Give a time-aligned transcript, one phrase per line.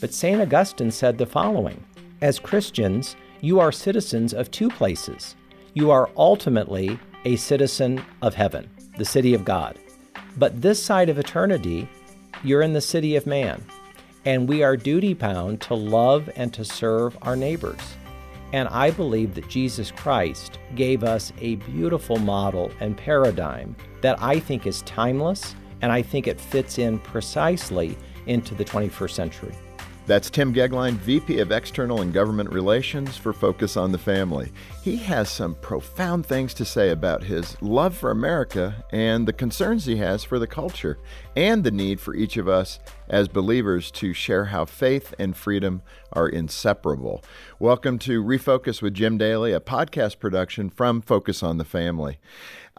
[0.00, 0.40] But St.
[0.40, 1.82] Augustine said the following
[2.20, 5.36] As Christians, you are citizens of two places.
[5.74, 9.78] You are ultimately a citizen of heaven, the city of God.
[10.36, 11.88] But this side of eternity,
[12.42, 13.64] you're in the city of man.
[14.24, 17.80] And we are duty bound to love and to serve our neighbors.
[18.52, 24.40] And I believe that Jesus Christ gave us a beautiful model and paradigm that I
[24.40, 29.54] think is timeless and I think it fits in precisely into the 21st century.
[30.06, 34.50] That's Tim Goeglein, VP of External and Government Relations for Focus on the Family.
[34.82, 39.84] He has some profound things to say about his love for America and the concerns
[39.84, 40.98] he has for the culture,
[41.36, 45.82] and the need for each of us as believers to share how faith and freedom
[46.12, 47.22] are inseparable.
[47.60, 52.18] Welcome to Refocus with Jim Daly, a podcast production from Focus on the Family.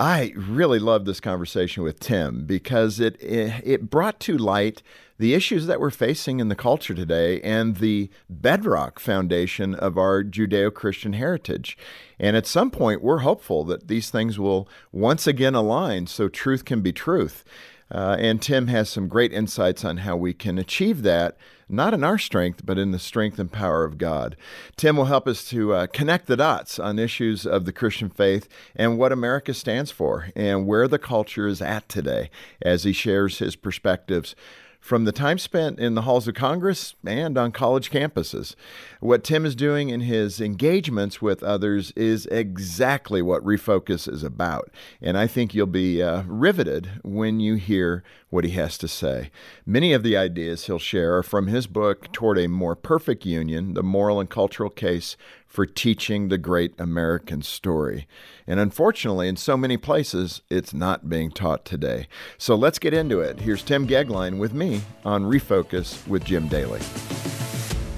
[0.02, 4.82] I really love this conversation with Tim because it, it brought to light
[5.20, 10.23] the issues that we're facing in the culture today and the bedrock foundation of our
[10.23, 11.78] Judeo Christian heritage.
[12.20, 16.66] And at some point, we're hopeful that these things will once again align so truth
[16.66, 17.44] can be truth.
[17.92, 21.38] Uh, and Tim has some great insights on how we can achieve that,
[21.72, 24.36] not in our strength, but in the strength and power of God.
[24.75, 28.47] Tim will help us to uh, connect the dots on issues of the Christian faith
[28.75, 32.30] and what America stands for and where the culture is at today
[32.61, 34.36] as he shares his perspectives
[34.82, 38.56] from the time spent in the halls of Congress and on college campuses.
[39.00, 44.72] What Tim is doing in his engagements with others is exactly what Refocus is about.
[45.00, 49.30] And I think you'll be uh, riveted when you hear what he has to say.
[49.66, 53.76] Many of the ideas he'll share are from his book, Toward a More Perfect Union
[53.76, 55.16] The Moral and Cultural Case
[55.52, 58.07] for Teaching the Great American Story.
[58.47, 62.07] And unfortunately, in so many places, it's not being taught today.
[62.38, 63.41] So let's get into it.
[63.41, 66.79] Here's Tim Goeglein with me on Refocus with Jim Daly.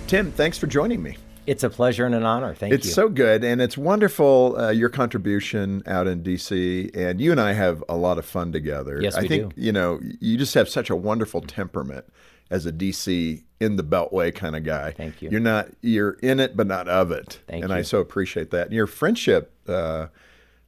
[0.07, 1.17] Tim, thanks for joining me.
[1.45, 2.55] It's a pleasure and an honor.
[2.55, 2.89] Thank it's you.
[2.89, 6.95] It's so good, and it's wonderful uh, your contribution out in DC.
[6.95, 8.99] And you and I have a lot of fun together.
[8.99, 9.61] Yes, I we think do.
[9.61, 12.05] you know you just have such a wonderful temperament
[12.49, 14.91] as a DC in the Beltway kind of guy.
[14.91, 15.29] Thank you.
[15.29, 17.39] You're not you're in it, but not of it.
[17.47, 17.77] Thank and you.
[17.77, 18.67] I so appreciate that.
[18.67, 19.51] And your friendship.
[19.67, 20.07] Uh,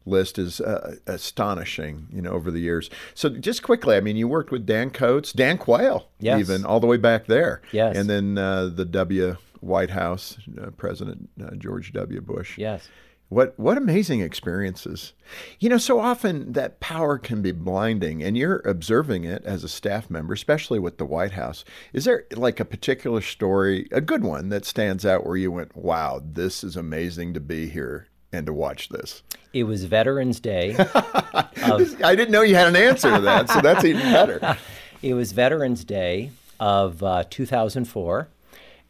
[0.07, 2.91] list is uh, astonishing, you know, over the years.
[3.15, 6.39] So just quickly, I mean, you worked with Dan Coats, Dan Quayle, Yes.
[6.39, 7.61] even all the way back there.
[7.71, 7.97] Yes.
[7.97, 12.21] And then uh, the W White House, uh, President uh, George W.
[12.21, 12.57] Bush.
[12.57, 12.87] Yes.
[13.29, 15.13] What what amazing experiences.
[15.59, 19.69] You know, so often that power can be blinding and you're observing it as a
[19.69, 21.65] staff member, especially with the White House.
[21.91, 25.75] Is there like a particular story, a good one that stands out where you went,
[25.75, 30.75] "Wow, this is amazing to be here and to watch this." It was Veterans Day.
[30.93, 34.57] I didn't know you had an answer to that, so that's even better.
[35.01, 38.27] it was Veterans Day of uh, 2004,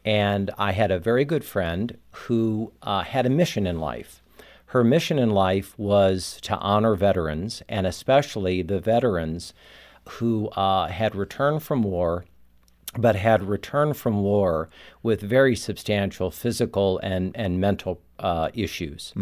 [0.04, 4.22] and I had a very good friend who uh, had a mission in life.
[4.66, 9.54] Her mission in life was to honor veterans, and especially the veterans
[10.08, 12.24] who uh, had returned from war
[12.98, 14.68] but had returned from war
[15.02, 19.12] with very substantial physical and, and mental uh, issues.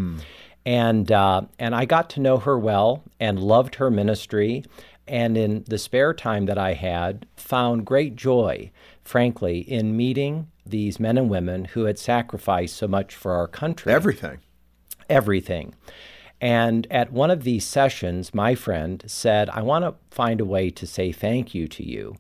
[0.67, 4.65] And, uh, and I got to know her well and loved her ministry.
[5.07, 8.71] And in the spare time that I had, found great joy,
[9.03, 13.93] frankly, in meeting these men and women who had sacrificed so much for our country
[13.93, 14.39] Everything.
[15.09, 15.75] Everything.
[16.41, 20.71] And at one of these sessions, my friend said, I want to find a way
[20.71, 22.17] to say thank you to you.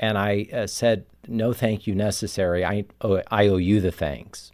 [0.00, 2.64] And I uh, said, No thank you necessary.
[2.64, 4.52] I, oh, I owe you the thanks.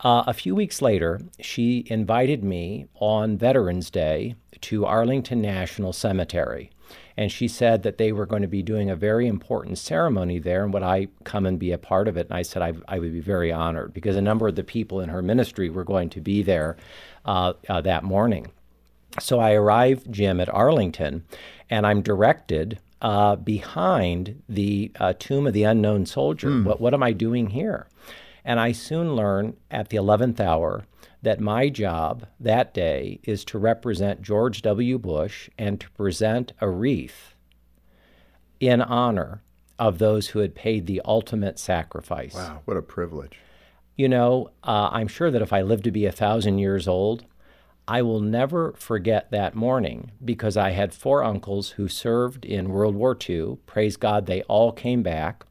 [0.00, 6.70] Uh, a few weeks later, she invited me on Veterans Day to Arlington National Cemetery.
[7.16, 10.64] And she said that they were going to be doing a very important ceremony there,
[10.64, 12.28] and would I come and be a part of it?
[12.28, 15.00] And I said I, I would be very honored because a number of the people
[15.00, 16.76] in her ministry were going to be there
[17.24, 18.50] uh, uh, that morning.
[19.20, 21.24] So I arrived, Jim, at Arlington,
[21.68, 26.48] and I'm directed uh, behind the uh, tomb of the unknown soldier.
[26.64, 27.88] What, what am I doing here?
[28.44, 30.84] And I soon learn at the 11th hour
[31.22, 34.98] that my job that day is to represent George W.
[34.98, 37.34] Bush and to present a wreath
[38.58, 39.42] in honor
[39.78, 42.34] of those who had paid the ultimate sacrifice.
[42.34, 43.38] Wow, what a privilege.
[43.96, 47.24] You know, uh, I'm sure that if I live to be a thousand years old,
[47.86, 52.94] I will never forget that morning because I had four uncles who served in World
[52.94, 53.58] War II.
[53.66, 55.44] Praise God, they all came back.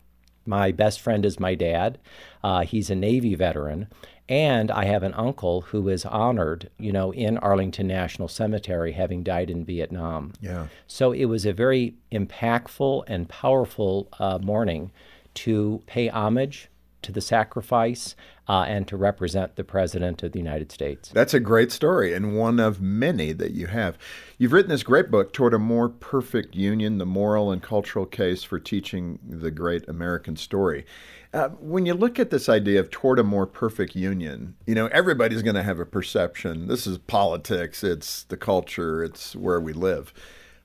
[0.46, 2.00] My best friend is my dad.
[2.44, 3.88] Uh, he's a Navy veteran.
[4.30, 9.24] And I have an uncle who is honored, you know, in Arlington National Cemetery, having
[9.24, 10.32] died in Vietnam.
[10.40, 10.68] Yeah.
[10.88, 14.92] So it was a very impactful and powerful uh, morning
[15.34, 16.70] to pay homage
[17.04, 18.16] to the sacrifice
[18.48, 21.10] uh, and to represent the President of the United States.
[21.10, 23.98] That's a great story and one of many that you have.
[24.38, 28.44] You've written this great book, Toward a More Perfect Union The Moral and Cultural Case
[28.44, 30.86] for Teaching the Great American Story.
[31.34, 34.88] Uh, when you look at this idea of toward a more perfect union, you know,
[34.88, 36.68] everybody's going to have a perception.
[36.68, 40.14] This is politics, it's the culture, it's where we live.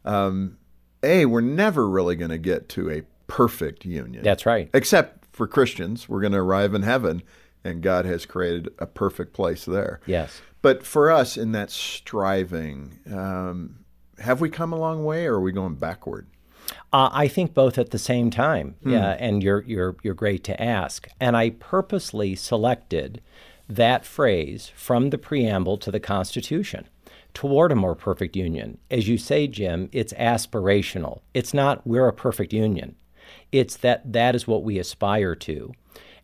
[0.05, 0.59] Um,
[1.05, 4.25] a, we're never really going to get to a perfect union.
[4.25, 4.69] That's right.
[4.75, 7.23] Except for Christians, we're going to arrive in heaven
[7.62, 10.00] and God has created a perfect place there.
[10.06, 10.41] Yes.
[10.62, 13.81] But for us in that striving, um,
[14.19, 16.27] have we come a long way or are we going backward?
[16.91, 18.77] Uh, I think both at the same time.
[18.83, 18.93] Hmm.
[18.93, 21.06] Yeah, and you're you're you're great to ask.
[21.21, 23.21] And I purposely selected
[23.69, 26.89] that phrase from the preamble to the Constitution
[27.35, 28.79] toward a more perfect union.
[28.91, 31.21] As you say, Jim, it's aspirational.
[31.35, 32.97] It's not we're a perfect union.
[33.52, 35.72] It's that that is what we aspire to.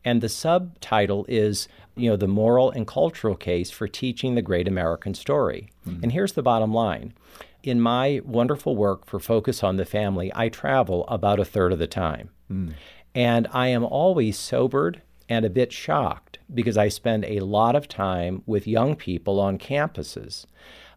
[0.05, 4.67] And the subtitle is, you know, the moral and cultural case for teaching the great
[4.67, 5.69] American story.
[5.87, 6.03] Mm-hmm.
[6.03, 7.15] And here's the bottom line.
[7.63, 11.79] In my wonderful work for Focus on the Family, I travel about a third of
[11.79, 12.31] the time.
[12.51, 12.75] Mm.
[13.15, 17.87] And I am always sobered and a bit shocked because I spend a lot of
[17.87, 20.47] time with young people on campuses.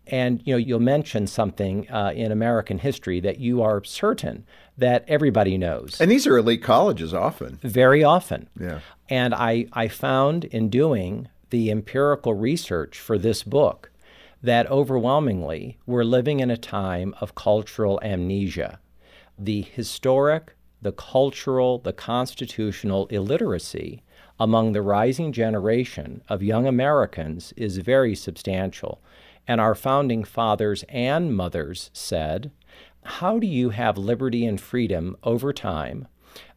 [0.07, 4.45] And you know, you'll mention something uh, in American history that you are certain
[4.77, 5.99] that everybody knows.
[5.99, 7.59] And these are elite colleges often.
[7.63, 8.49] Very often.
[8.59, 8.79] Yeah.
[9.09, 13.91] And I, I found in doing the empirical research for this book
[14.41, 18.79] that overwhelmingly we're living in a time of cultural amnesia.
[19.39, 24.03] The historic, the cultural, the constitutional illiteracy
[24.39, 29.01] among the rising generation of young Americans is very substantial.
[29.47, 32.51] And our founding fathers and mothers said,
[33.03, 36.07] How do you have liberty and freedom over time,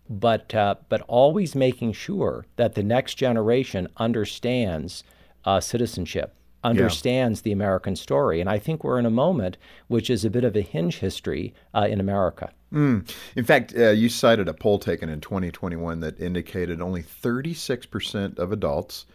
[0.09, 5.05] but, uh, but always making sure that the next generation understands
[5.45, 6.35] uh, citizenship?
[6.65, 7.45] understands yeah.
[7.45, 8.41] the American story.
[8.41, 9.57] And I think we're in a moment
[9.87, 12.53] which is a bit of a hinge history uh, in America.
[12.73, 13.11] Mm.
[13.37, 18.53] In fact, uh, you cited a poll taken in 2021 that indicated only 36% of
[18.53, 19.07] adults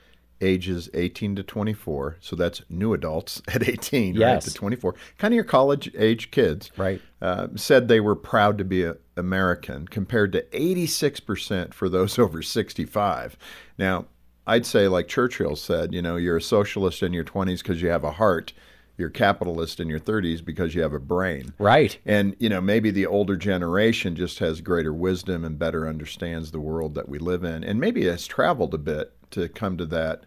[0.44, 2.18] ages 18 to 24.
[2.20, 4.22] So that's new adults at 18, yes.
[4.22, 4.96] right, to 24.
[5.18, 6.72] Kind of your college age kids.
[6.78, 7.02] Right.
[7.22, 12.42] Uh, said they were proud to be a, American compared to 86% for those over
[12.42, 13.38] 65.
[13.78, 14.06] Now,
[14.46, 17.90] I'd say, like Churchill said, you know, you're a socialist in your 20s because you
[17.90, 18.52] have a heart.
[18.98, 21.54] You're capitalist in your 30s because you have a brain.
[21.58, 21.98] Right.
[22.06, 26.60] And, you know, maybe the older generation just has greater wisdom and better understands the
[26.60, 30.24] world that we live in and maybe has traveled a bit to come to that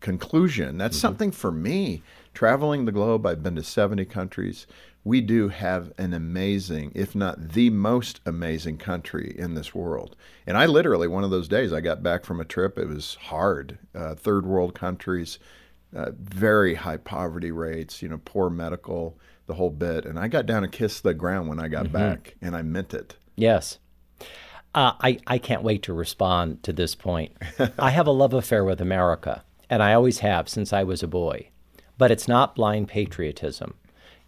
[0.00, 0.78] conclusion.
[0.78, 1.00] That's mm-hmm.
[1.02, 2.02] something for me.
[2.34, 4.66] Traveling the globe, I've been to 70 countries.
[5.04, 10.16] We do have an amazing, if not the most amazing country in this world.
[10.46, 12.78] And I literally, one of those days, I got back from a trip.
[12.78, 13.78] It was hard.
[13.94, 15.38] Uh, third world countries,
[15.94, 20.04] uh, very high poverty rates, you know, poor medical, the whole bit.
[20.04, 21.94] And I got down and kissed the ground when I got mm-hmm.
[21.94, 23.16] back, and I meant it.
[23.36, 23.78] Yes.
[24.74, 27.32] Uh, I, I can't wait to respond to this point.
[27.78, 31.08] I have a love affair with America, and I always have since I was a
[31.08, 31.48] boy.
[31.96, 33.74] But it's not blind patriotism.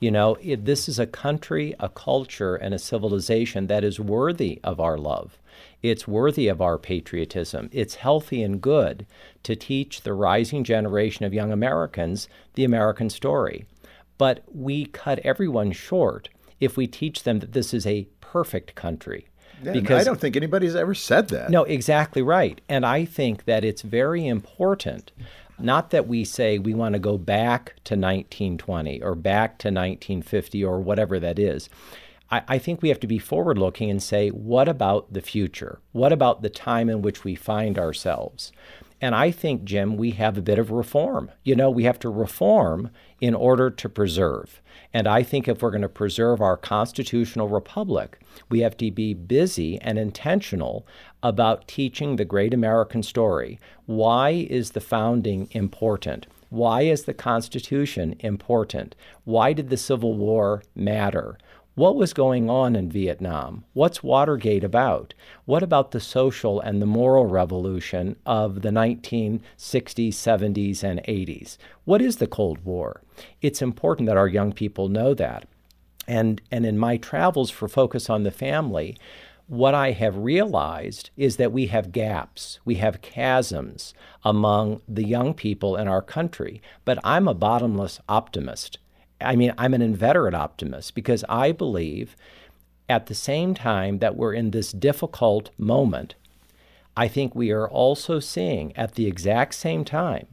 [0.00, 4.58] You know, it, this is a country, a culture, and a civilization that is worthy
[4.64, 5.38] of our love.
[5.82, 7.70] It's worthy of our patriotism.
[7.72, 9.06] It's healthy and good
[9.44, 13.64] to teach the rising generation of young Americans the American story.
[14.18, 16.28] But we cut everyone short
[16.60, 19.26] if we teach them that this is a perfect country.
[19.62, 21.50] Yeah, because I don't think anybody's ever said that.
[21.50, 22.60] No, exactly right.
[22.68, 25.12] And I think that it's very important
[25.62, 30.64] not that we say we want to go back to 1920 or back to 1950
[30.64, 31.68] or whatever that is.
[32.30, 35.80] I, I think we have to be forward looking and say, what about the future?
[35.92, 38.52] What about the time in which we find ourselves?
[39.02, 41.30] And I think, Jim, we have a bit of reform.
[41.42, 44.60] You know, we have to reform in order to preserve.
[44.92, 48.20] And I think if we're going to preserve our constitutional republic,
[48.50, 50.86] we have to be busy and intentional
[51.22, 53.58] about teaching the great American story.
[53.86, 56.26] Why is the founding important?
[56.50, 58.96] Why is the Constitution important?
[59.24, 61.38] Why did the Civil War matter?
[61.76, 63.64] What was going on in Vietnam?
[63.74, 65.14] What's Watergate about?
[65.44, 69.42] What about the social and the moral revolution of the 1960s,
[70.08, 71.58] 70s, and 80s?
[71.84, 73.02] What is the Cold War?
[73.40, 75.46] It's important that our young people know that.
[76.08, 78.96] And, and in my travels for Focus on the Family,
[79.46, 85.34] what I have realized is that we have gaps, we have chasms among the young
[85.34, 86.60] people in our country.
[86.84, 88.78] But I'm a bottomless optimist.
[89.20, 92.16] I mean, I'm an inveterate optimist because I believe
[92.88, 96.14] at the same time that we're in this difficult moment,
[96.96, 100.26] I think we are also seeing at the exact same time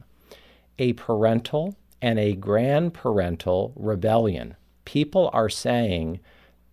[0.78, 4.56] a parental and a grandparental rebellion.
[4.84, 6.20] People are saying,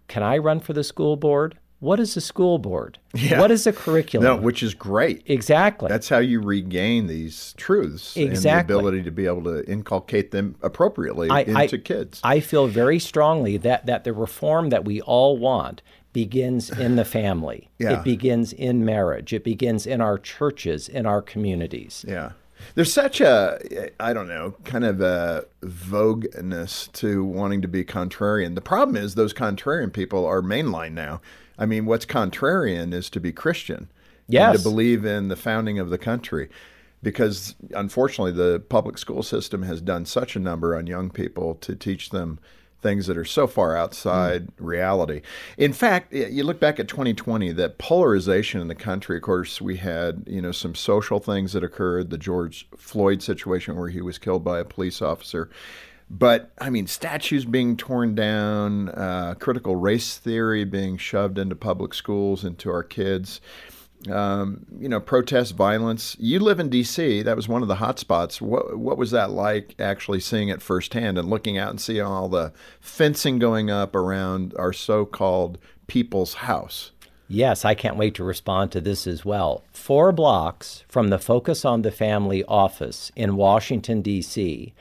[0.08, 1.58] Can I run for the school board?
[1.86, 2.98] What is a school board?
[3.14, 3.40] Yeah.
[3.40, 4.24] What is a curriculum?
[4.26, 5.22] No, which is great.
[5.28, 5.88] Exactly.
[5.88, 8.50] That's how you regain these truths Exactly.
[8.50, 12.20] and the ability to be able to inculcate them appropriately I- into I- kids.
[12.24, 17.06] I feel very strongly that, that the reform that we all want begins in the
[17.06, 17.70] family.
[17.78, 18.00] Yeah.
[18.00, 19.32] It begins in marriage.
[19.32, 22.04] It begins in our churches, in our communities.
[22.08, 22.32] Yeah.
[22.74, 28.56] There's such a, I don't know, kind of a vogueness to wanting to be contrarian.
[28.56, 31.22] The problem is those contrarian people are mainline now.
[31.58, 33.78] I mean, what's contrarian is to be Christian.
[33.78, 34.58] And Yes.
[34.58, 36.50] to believe in the founding of the country.
[37.04, 41.76] Because unfortunately, the public school system has done such a number on young people to
[41.76, 42.40] teach them
[42.82, 45.22] things that are so far outside reality.
[45.58, 49.78] In fact, you look back at 2020, that polarization in the country, of course, we
[49.78, 54.18] had, you know, some social things that occurred, the George Floyd situation where he was
[54.18, 55.50] killed by a police officer.
[56.10, 61.96] But I mean, statues being torn down, uh, critical race theory being shoved into public
[61.96, 63.42] schools, into our kids
[64.10, 66.16] um, you know, protest violence.
[66.20, 67.22] You live in D.C.
[67.24, 68.42] That was one of the hot spots.
[68.42, 69.76] What what was that like?
[69.80, 74.54] Actually seeing it firsthand and looking out and seeing all the fencing going up around
[74.58, 75.58] our so-called
[75.88, 76.92] people's house.
[77.28, 79.64] Yes, I can't wait to respond to this as well.
[79.72, 84.74] Four blocks from the Focus on the Family office in Washington, D.C.,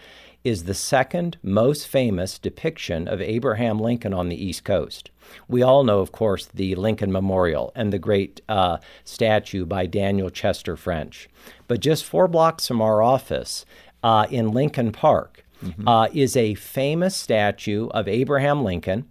[0.44, 5.10] is the second most famous depiction of Abraham Lincoln on the East Coast.
[5.48, 10.28] We all know, of course, the Lincoln Memorial and the great uh, statue by Daniel
[10.28, 11.30] Chester French.
[11.66, 13.64] But just four blocks from our office
[14.02, 15.44] uh, in Lincoln Park
[15.86, 19.08] uh, is a famous statue of Abraham Lincoln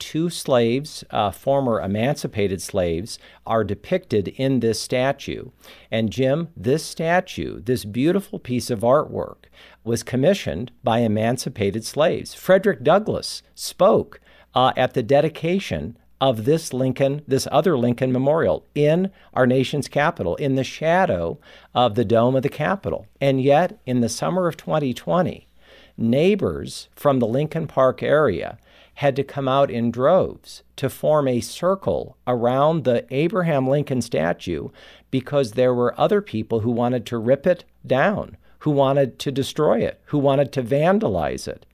[0.00, 5.50] two slaves, uh, former emancipated slaves, are depicted in this statue.
[5.90, 9.44] And Jim, this statue, this beautiful piece of artwork,
[9.84, 12.34] was commissioned by emancipated slaves.
[12.34, 14.20] Frederick Douglass spoke
[14.54, 20.36] uh, at the dedication of this Lincoln, this other Lincoln Memorial in our nation's capital,
[20.36, 21.38] in the shadow
[21.74, 23.06] of the dome of the Capitol.
[23.20, 25.48] And yet, in the summer of 2020,
[25.96, 28.58] neighbors from the Lincoln Park area
[28.94, 34.68] had to come out in droves to form a circle around the Abraham Lincoln statue
[35.10, 39.80] because there were other people who wanted to rip it down, who wanted to destroy
[39.80, 41.66] it, who wanted to vandalize it.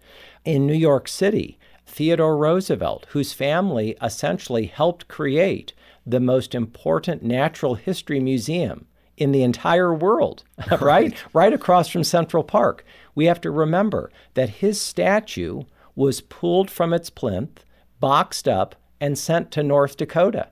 [0.45, 5.73] In New York City, Theodore Roosevelt, whose family essentially helped create
[6.05, 10.45] the most important natural history museum in the entire world,
[10.81, 11.15] right?
[11.33, 12.85] right across from Central Park.
[13.15, 15.63] We have to remember that his statue
[15.95, 17.65] was pulled from its plinth,
[17.99, 20.49] boxed up, and sent to North Dakota.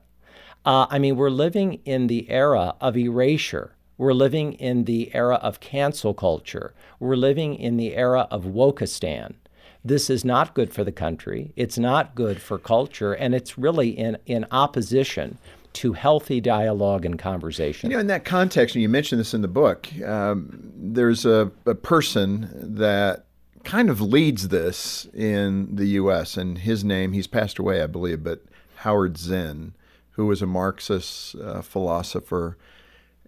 [0.65, 3.74] Uh, I mean, we're living in the era of erasure.
[3.97, 6.73] We're living in the era of cancel culture.
[6.99, 9.35] We're living in the era of Wokistan.
[9.83, 11.53] This is not good for the country.
[11.55, 15.37] It's not good for culture, and it's really in, in opposition
[15.73, 17.91] to healthy dialogue and conversation.
[17.91, 21.51] You know, in that context, and you mentioned this in the book, um, there's a,
[21.65, 23.25] a person that
[23.63, 28.23] kind of leads this in the U.S., and his name, he's passed away, I believe,
[28.23, 28.43] but
[28.77, 29.73] Howard Zinn,
[30.11, 32.57] who was a Marxist uh, philosopher.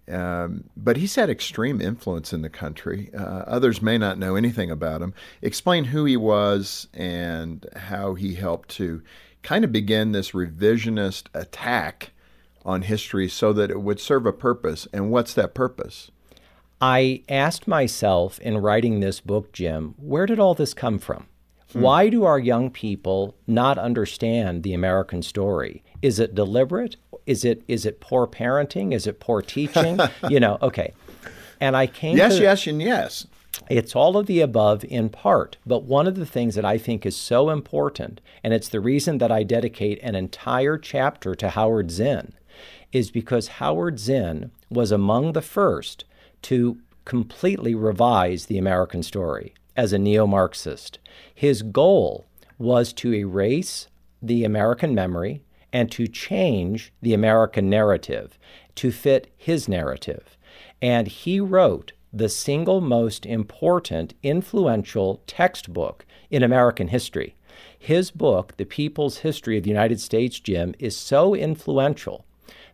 [0.08, 3.10] Um, but he's had extreme influence in the country.
[3.14, 5.14] Uh, others may not know anything about him.
[5.42, 9.02] Explain who he was and how he helped to
[9.42, 12.12] kind of begin this revisionist attack
[12.64, 14.86] on history so that it would serve a purpose.
[14.92, 16.10] And what's that purpose?
[16.80, 21.26] I asked myself in writing this book, Jim, where did all this come from?
[21.72, 21.80] Hmm.
[21.80, 25.82] Why do our young people not understand the American story?
[26.00, 26.96] Is it deliberate?
[27.26, 28.94] Is it is it poor parenting?
[28.94, 29.98] Is it poor teaching?
[30.30, 30.92] you know, okay.
[31.60, 33.26] And I came Yes, to yes, and yes.
[33.68, 37.04] it's all of the above in part, but one of the things that I think
[37.04, 41.90] is so important, and it's the reason that I dedicate an entire chapter to Howard
[41.90, 42.32] Zinn,
[42.92, 46.04] is because Howard Zinn was among the first
[46.42, 50.98] to completely revise the American story as a neo Marxist.
[51.32, 52.26] His goal
[52.58, 53.86] was to erase
[54.20, 58.36] the American memory and to change the American narrative
[58.74, 60.36] to fit his narrative.
[60.82, 67.36] And he wrote the single most important, influential textbook in American history.
[67.78, 72.24] His book, The People's History of the United States, Jim, is so influential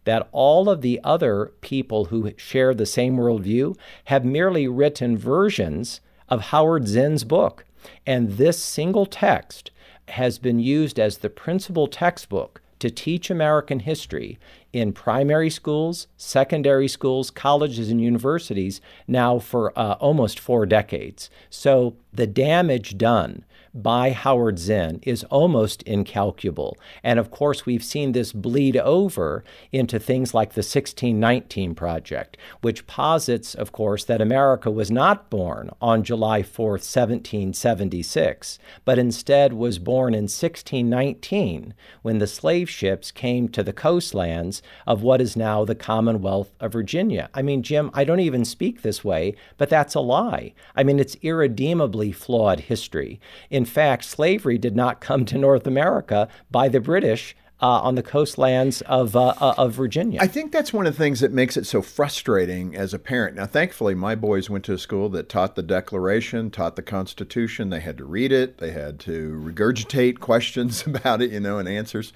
[0.05, 6.01] that all of the other people who share the same worldview have merely written versions
[6.29, 7.65] of Howard Zinn's book.
[8.07, 9.71] And this single text
[10.09, 14.39] has been used as the principal textbook to teach American history
[14.73, 21.31] in primary schools, secondary schools, colleges, and universities now for uh, almost four decades.
[21.49, 26.79] So the damage done by Howard Zinn is almost incalculable.
[27.03, 32.87] And of course, we've seen this bleed over into things like the 1619 Project, which
[32.87, 39.81] posits, of course, that America was not born on July 4th, 1776, but instead was
[39.81, 45.65] born in 1619 when the slave ships came to the coastlands of what is now
[45.65, 47.29] the Commonwealth of Virginia.
[47.35, 50.53] I mean, Jim, I don't even speak this way, but that's a lie.
[50.77, 53.21] I mean, it's irredeemably flawed history.
[53.51, 57.95] In in fact, slavery did not come to North America by the British uh, on
[57.95, 60.21] the coastlands of, uh, uh, of Virginia.
[60.21, 63.37] I think that's one of the things that makes it so frustrating as a parent.
[63.37, 67.71] Now, thankfully, my boys went to a school that taught the Declaration, taught the Constitution.
[67.71, 71.67] They had to read it, they had to regurgitate questions about it, you know, and
[71.67, 72.13] answers,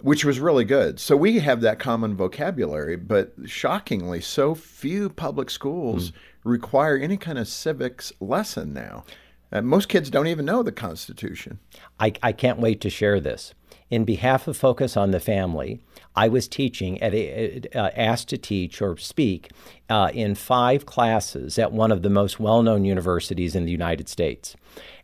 [0.00, 0.98] which was really good.
[0.98, 6.14] So we have that common vocabulary, but shockingly, so few public schools mm.
[6.42, 9.04] require any kind of civics lesson now.
[9.52, 11.58] Uh, most kids don't even know the Constitution.
[11.98, 13.54] I, I can't wait to share this.
[13.90, 15.80] In behalf of Focus on the Family,
[16.14, 19.50] I was teaching at a, uh, asked to teach or speak
[19.88, 24.54] uh, in five classes at one of the most well-known universities in the United States.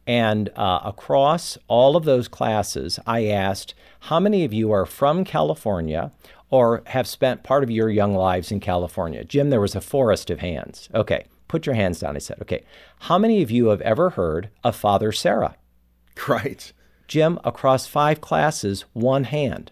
[0.06, 5.24] And uh, across all of those classes, I asked, how many of you are from
[5.24, 6.12] California
[6.48, 9.24] or have spent part of your young lives in California?
[9.24, 10.88] Jim, there was a forest of hands.
[10.94, 11.26] Okay.
[11.48, 12.16] Put your hands down.
[12.16, 12.64] I said, okay,
[13.00, 15.56] how many of you have ever heard of Father Serra?
[16.28, 16.72] Right.
[17.08, 19.70] Jim, across five classes, one hand.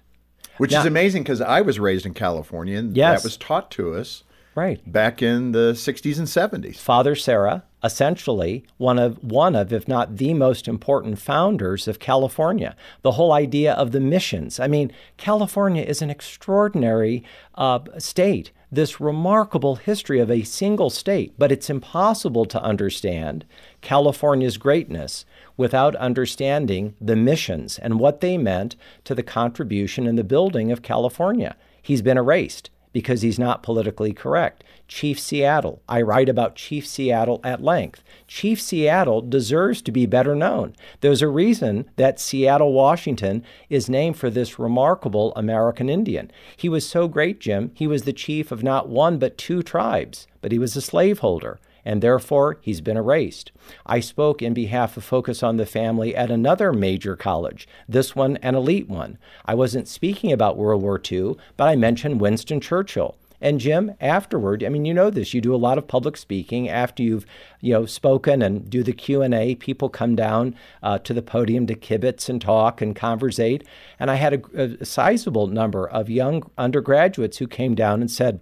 [0.58, 3.22] Which now, is amazing because I was raised in California and yes.
[3.22, 6.76] that was taught to us right back in the 60s and 70s.
[6.76, 12.76] Father Serra, essentially one of one of if not the most important founders of California.
[13.02, 14.60] The whole idea of the missions.
[14.60, 17.24] I mean, California is an extraordinary
[17.56, 23.44] uh, state this remarkable history of a single state, but it's impossible to understand
[23.80, 25.24] California's greatness
[25.56, 30.82] without understanding the missions and what they meant to the contribution in the building of
[30.82, 31.56] California.
[31.82, 34.64] He's been erased because he's not politically correct.
[34.86, 38.02] Chief Seattle, I write about Chief Seattle at length.
[38.28, 40.74] Chief Seattle deserves to be better known.
[41.00, 46.30] There's a reason that Seattle, Washington is named for this remarkable American Indian.
[46.56, 50.28] He was so great, Jim, he was the chief of not one but two tribes,
[50.40, 53.52] but he was a slaveholder and therefore he's been erased.
[53.86, 58.36] I spoke in behalf of Focus on the Family at another major college, this one
[58.38, 59.18] an elite one.
[59.44, 63.16] I wasn't speaking about World War II, but I mentioned Winston Churchill.
[63.44, 65.34] And Jim, afterward, I mean, you know this.
[65.34, 67.26] You do a lot of public speaking after you've,
[67.60, 69.54] you know, spoken and do the Q and A.
[69.56, 73.62] People come down uh, to the podium to kibitz and talk and conversate.
[74.00, 78.40] And I had a, a sizable number of young undergraduates who came down and said,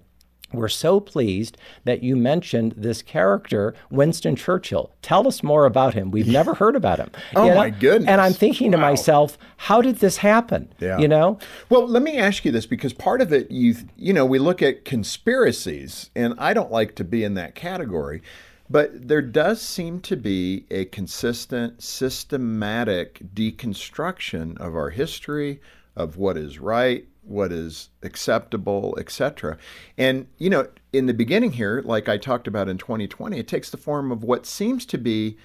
[0.53, 4.93] we're so pleased that you mentioned this character, Winston Churchill.
[5.03, 6.11] Tell us more about him.
[6.11, 7.11] We've never heard about him.
[7.37, 7.55] oh, know?
[7.55, 8.09] my goodness.
[8.09, 8.79] And I'm thinking wow.
[8.79, 10.73] to myself, how did this happen?
[10.81, 10.99] Yeah.
[10.99, 11.38] You know?
[11.69, 14.62] Well, let me ask you this because part of it, you you know, we look
[14.62, 18.23] at conspiracies, and I don't like to be in that category.
[18.71, 25.61] But there does seem to be a consistent, systematic deconstruction of our history,
[25.95, 29.57] of what is right, what is acceptable, etc.
[29.97, 33.71] And you know, in the beginning here, like I talked about in 2020, it takes
[33.71, 35.37] the form of what seems to be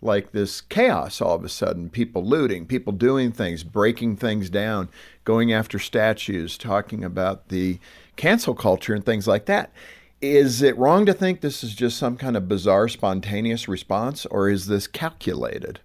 [0.00, 1.88] like this chaos all of a sudden.
[1.88, 4.88] People looting people doing things breaking things down
[5.24, 7.78] going after statues talking about the
[8.16, 9.72] cancel culture and things like that.
[10.20, 14.48] Is it wrong to think this is just some kind of bizarre spontaneous response or
[14.48, 15.80] is this calculated?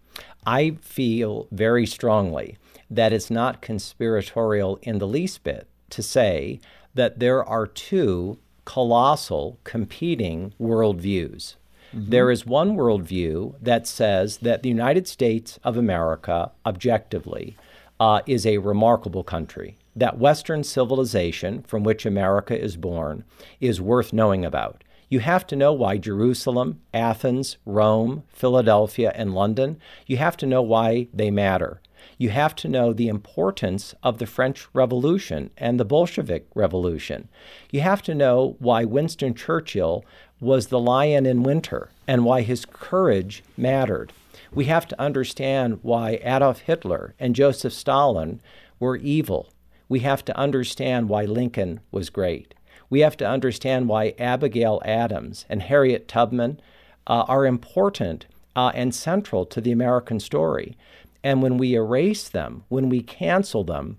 [0.46, 2.58] I feel very strongly
[2.90, 6.60] that it's not conspiratorial in the least bit to say
[6.94, 11.56] that there are two colossal competing worldviews.
[11.96, 12.10] Mm-hmm.
[12.10, 17.58] There is one worldview that says that the United States of America, objectively,
[18.00, 19.78] uh, is a remarkable country.
[19.96, 23.24] That Western civilization from which America is born
[23.60, 24.84] is worth knowing about.
[25.10, 30.62] You have to know why Jerusalem, Athens, Rome, Philadelphia, and London, you have to know
[30.62, 31.82] why they matter
[32.18, 37.30] you have to know the importance of the French Revolution and the Bolshevik Revolution.
[37.72, 40.04] You have to know why Winston Churchill
[40.40, 44.14] was the lion in winter and why his courage mattered.
[44.52, 48.42] We have to understand why Adolf Hitler and Joseph Stalin
[48.80, 49.50] were evil.
[49.88, 52.54] We have to understand why Lincoln was great.
[52.90, 56.60] We have to understand why Abigail Adams and Harriet Tubman
[57.06, 60.78] uh, are important uh, and central to the American story.
[61.24, 63.98] And when we erase them, when we cancel them,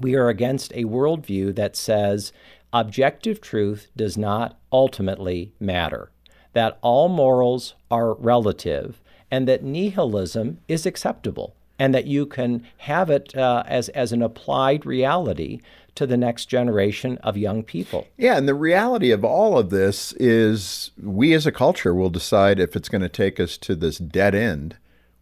[0.00, 2.32] We are against a worldview that says
[2.72, 6.10] objective truth does not ultimately matter,
[6.54, 13.10] that all morals are relative, and that nihilism is acceptable, and that you can have
[13.10, 15.60] it uh, as, as an applied reality
[15.96, 18.06] to the next generation of young people.
[18.16, 22.58] Yeah, and the reality of all of this is we as a culture will decide
[22.58, 24.76] if it's going to take us to this dead end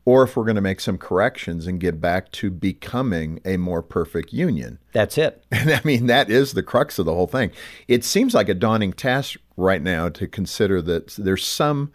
[0.08, 3.82] or if we're going to make some corrections and get back to becoming a more
[3.82, 4.78] perfect union.
[4.92, 5.44] That's it.
[5.52, 7.50] And I mean, that is the crux of the whole thing.
[7.88, 11.92] It seems like a daunting task right now to consider that there's some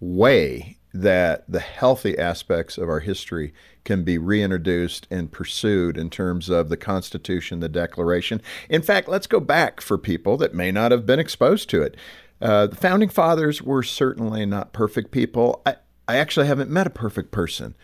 [0.00, 3.52] way that the healthy aspects of our history
[3.84, 8.40] can be reintroduced and pursued in terms of the Constitution, the Declaration.
[8.70, 11.98] In fact, let's go back for people that may not have been exposed to it.
[12.40, 15.60] Uh, the founding fathers were certainly not perfect people.
[15.66, 15.76] I,
[16.08, 17.74] I actually haven't met a perfect person.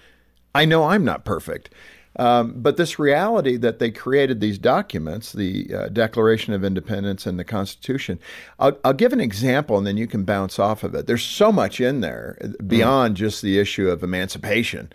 [0.55, 1.71] I know I'm not perfect.
[2.17, 7.39] Um, but this reality that they created these documents, the uh, Declaration of Independence and
[7.39, 8.19] the Constitution,
[8.59, 11.07] I'll, I'll, give an example and then you can bounce off of it.
[11.07, 13.19] There's so much in there beyond mm.
[13.19, 14.93] just the issue of emancipation.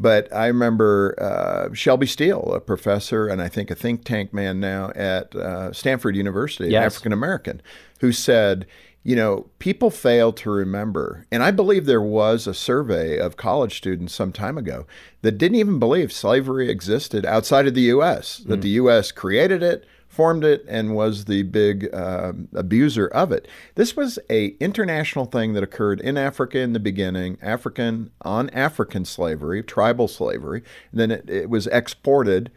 [0.00, 4.58] But I remember uh, Shelby Steele, a professor and I think a think tank man
[4.58, 6.86] now at uh, Stanford University, yes.
[6.86, 7.60] African American,
[8.00, 8.66] who said,
[9.04, 11.26] you know, people fail to remember.
[11.32, 14.86] And I believe there was a survey of college students some time ago
[15.22, 18.62] that didn't even believe slavery existed outside of the U.S., that mm.
[18.62, 19.10] the U.S.
[19.10, 23.48] created it, formed it, and was the big uh, abuser of it.
[23.74, 29.04] This was a international thing that occurred in Africa in the beginning, African on African
[29.04, 30.62] slavery, tribal slavery.
[30.92, 32.52] And then it, it was exported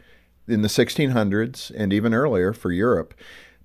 [0.46, 3.14] in the 1600s and even earlier for Europe.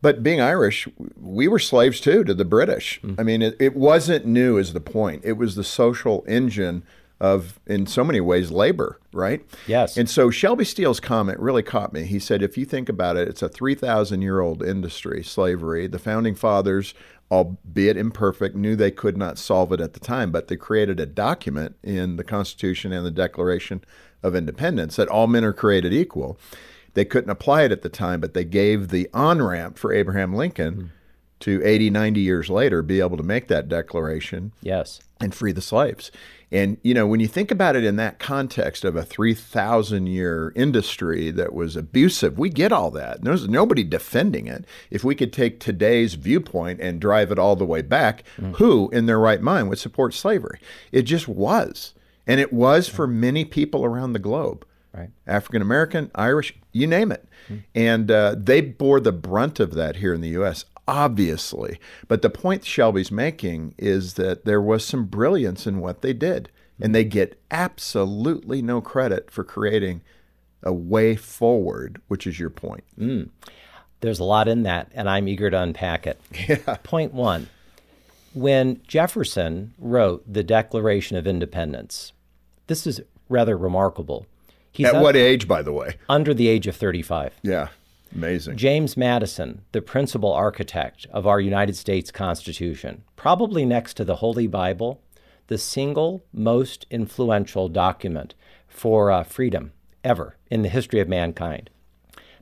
[0.02, 3.00] But being Irish, we were slaves too to the British.
[3.04, 3.20] Mm.
[3.20, 5.22] I mean, it, it wasn't new, is the point.
[5.24, 6.84] It was the social engine
[7.20, 9.46] of, in so many ways, labor, right?
[9.68, 9.96] Yes.
[9.96, 12.04] And so Shelby Steele's comment really caught me.
[12.06, 15.86] He said, if you think about it, it's a 3,000 year old industry, slavery.
[15.86, 16.96] The founding fathers,
[17.30, 21.06] albeit imperfect, knew they could not solve it at the time, but they created a
[21.06, 23.84] document in the Constitution and the Declaration
[24.24, 26.40] of Independence that all men are created equal.
[26.94, 30.34] They couldn't apply it at the time, but they gave the on ramp for Abraham
[30.34, 30.90] Lincoln mm.
[31.42, 34.52] to 80, 90 years later be able to make that declaration.
[34.62, 35.00] Yes.
[35.20, 36.12] And free the slaves.
[36.54, 40.52] And, you know, when you think about it in that context of a 3,000 year
[40.54, 43.24] industry that was abusive, we get all that.
[43.24, 44.66] There's nobody defending it.
[44.90, 48.54] If we could take today's viewpoint and drive it all the way back, mm.
[48.58, 50.60] who in their right mind would support slavery?
[50.92, 51.94] It just was.
[52.28, 55.10] And it was for many people around the globe right.
[55.28, 57.28] African American, Irish, you name it.
[57.46, 57.58] Mm-hmm.
[57.76, 61.80] And uh, they bore the brunt of that here in the U.S., obviously.
[62.08, 66.50] But the point Shelby's making is that there was some brilliance in what they did,
[66.80, 70.02] and they get absolutely no credit for creating
[70.64, 72.84] a way forward, which is your point.
[73.00, 73.30] Mm.
[74.02, 76.20] There's a lot in that, and I'm eager to unpack it.
[76.48, 76.78] Yeah.
[76.84, 77.50] Point one
[78.34, 82.14] when Jefferson wrote the Declaration of Independence,
[82.68, 84.26] this is rather remarkable.
[84.72, 85.98] He's At what age, by the way?
[86.08, 87.34] Under the age of 35.
[87.42, 87.70] Yeah,
[88.16, 88.58] amazing.
[88.58, 94.48] James Madison, the principal architect of our United States Constitution, probably next to the Holy
[94.48, 95.02] Bible,
[95.48, 98.34] the single most influential document
[98.68, 101.70] for uh, freedom ever in the history of mankind.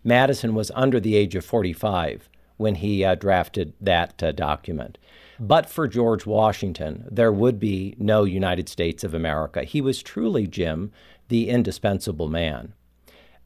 [0.03, 4.97] Madison was under the age of 45 when he uh, drafted that uh, document.
[5.39, 9.63] But for George Washington, there would be no United States of America.
[9.63, 10.91] He was truly, Jim,
[11.29, 12.73] the indispensable man.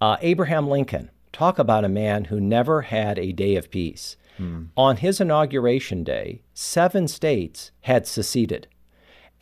[0.02, 4.18] Uh, Abraham Lincoln, talk about a man who never had a day of peace.
[4.38, 4.66] Hmm.
[4.76, 8.68] On his inauguration day, seven states had seceded.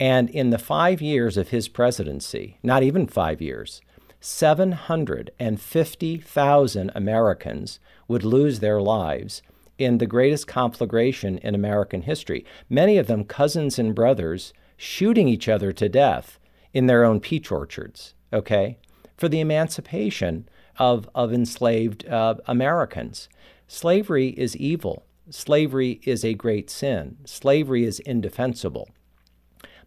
[0.00, 3.80] And in the five years of his presidency, not even five years,
[4.20, 7.78] 750,000 Americans
[8.08, 9.42] would lose their lives
[9.78, 15.48] in the greatest conflagration in American history, many of them cousins and brothers shooting each
[15.48, 16.38] other to death
[16.72, 18.78] in their own peach orchards okay,
[19.16, 23.28] for the emancipation of, of enslaved uh, Americans.
[23.68, 25.04] Slavery is evil.
[25.30, 27.18] Slavery is a great sin.
[27.24, 28.88] Slavery is indefensible.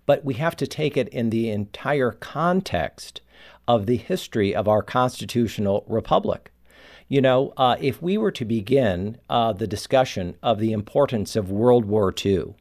[0.05, 3.21] But we have to take it in the entire context
[3.67, 6.51] of the history of our constitutional republic.
[7.07, 11.51] You know, uh, if we were to begin uh, the discussion of the importance of
[11.51, 12.55] World War II,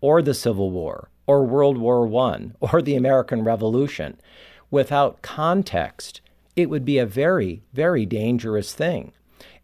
[0.00, 4.20] or the Civil War, or World War I, or the American Revolution,
[4.70, 6.20] without context,
[6.56, 9.12] it would be a very, very dangerous thing.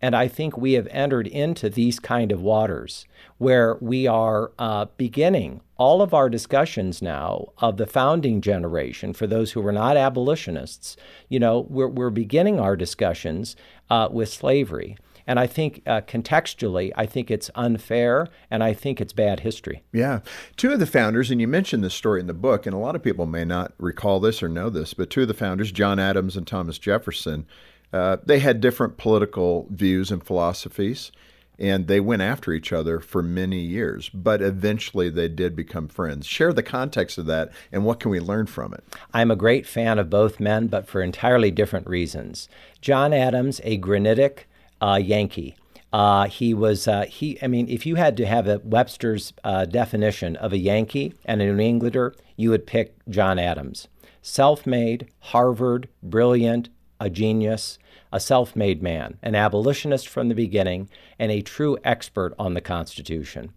[0.00, 3.06] And I think we have entered into these kind of waters
[3.38, 9.26] where we are uh, beginning all of our discussions now of the founding generation, for
[9.26, 10.96] those who were not abolitionists,
[11.28, 13.56] you know, we're, we're beginning our discussions
[13.90, 14.96] uh, with slavery.
[15.26, 19.82] And I think uh, contextually, I think it's unfair and I think it's bad history.
[19.92, 20.20] Yeah.
[20.56, 22.96] Two of the founders, and you mentioned this story in the book, and a lot
[22.96, 25.98] of people may not recall this or know this, but two of the founders, John
[25.98, 27.46] Adams and Thomas Jefferson,
[27.92, 31.12] uh, they had different political views and philosophies,
[31.58, 36.26] and they went after each other for many years, but eventually they did become friends.
[36.26, 38.82] Share the context of that, and what can we learn from it?
[39.12, 42.48] I'm a great fan of both men, but for entirely different reasons.
[42.80, 44.48] John Adams, a granitic
[44.80, 45.56] uh, Yankee.
[45.92, 47.38] Uh, he was uh, he.
[47.40, 51.40] I mean, if you had to have a Webster's uh, definition of a Yankee and
[51.40, 53.86] a New Englander, you would pick John Adams.
[54.20, 57.78] Self-made, Harvard, brilliant, a genius,
[58.12, 63.52] a self-made man, an abolitionist from the beginning, and a true expert on the Constitution.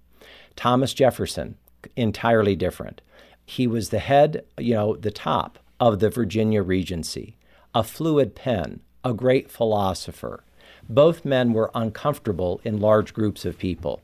[0.56, 1.56] Thomas Jefferson,
[1.96, 3.02] entirely different.
[3.46, 7.38] He was the head, you know, the top of the Virginia Regency,
[7.74, 10.44] a fluid pen, a great philosopher,
[10.90, 14.02] both men were uncomfortable in large groups of people.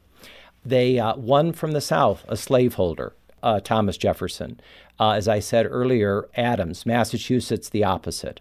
[0.65, 4.59] They, uh, one from the South, a slaveholder, uh, Thomas Jefferson.
[4.99, 8.39] Uh, as I said earlier, Adams, Massachusetts, the opposite.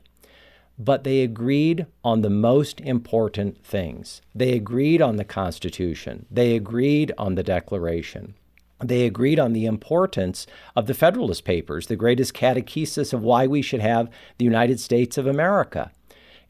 [0.78, 4.22] But they agreed on the most important things.
[4.34, 6.26] They agreed on the Constitution.
[6.30, 8.34] They agreed on the Declaration.
[8.82, 13.62] They agreed on the importance of the Federalist Papers, the greatest catechesis of why we
[13.62, 15.92] should have the United States of America.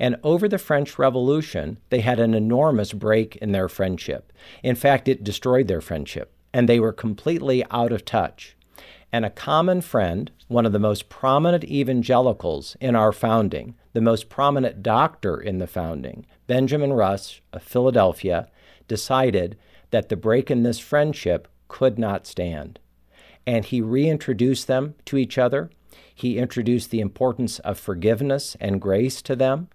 [0.03, 4.33] And over the French Revolution, they had an enormous break in their friendship.
[4.65, 8.57] In fact, it destroyed their friendship, and they were completely out of touch.
[9.13, 14.29] And a common friend, one of the most prominent evangelicals in our founding, the most
[14.29, 18.49] prominent doctor in the founding, Benjamin Rush of Philadelphia,
[18.89, 19.57] decided
[19.91, 22.81] that the break in this friendship could not stand.
[23.47, 25.71] And he reintroduced them to each other.
[26.13, 29.69] He introduced the importance of forgiveness and grace to them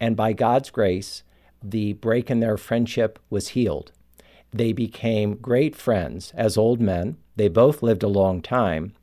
[0.00, 1.22] and by God's grace,
[1.62, 3.92] the break in their friendship was healed.
[4.52, 7.18] They became great friends as old men.
[7.36, 8.94] They both lived a long time.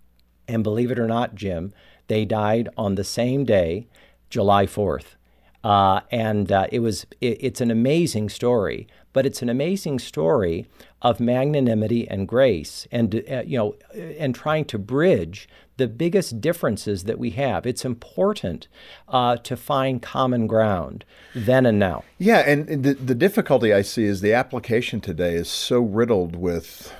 [0.47, 1.73] And believe it or not, Jim,
[2.07, 3.87] they died on the same day,
[4.29, 5.16] July 4th.
[5.63, 10.67] Uh, and uh, it was it, it's an amazing story, but it's an amazing story
[11.01, 13.75] of magnanimity and grace, and uh, you know,
[14.17, 17.65] and trying to bridge the biggest differences that we have.
[17.65, 18.67] It's important
[19.07, 22.03] uh, to find common ground then and now.
[22.17, 26.93] Yeah, and the, the difficulty I see is the application today is so riddled with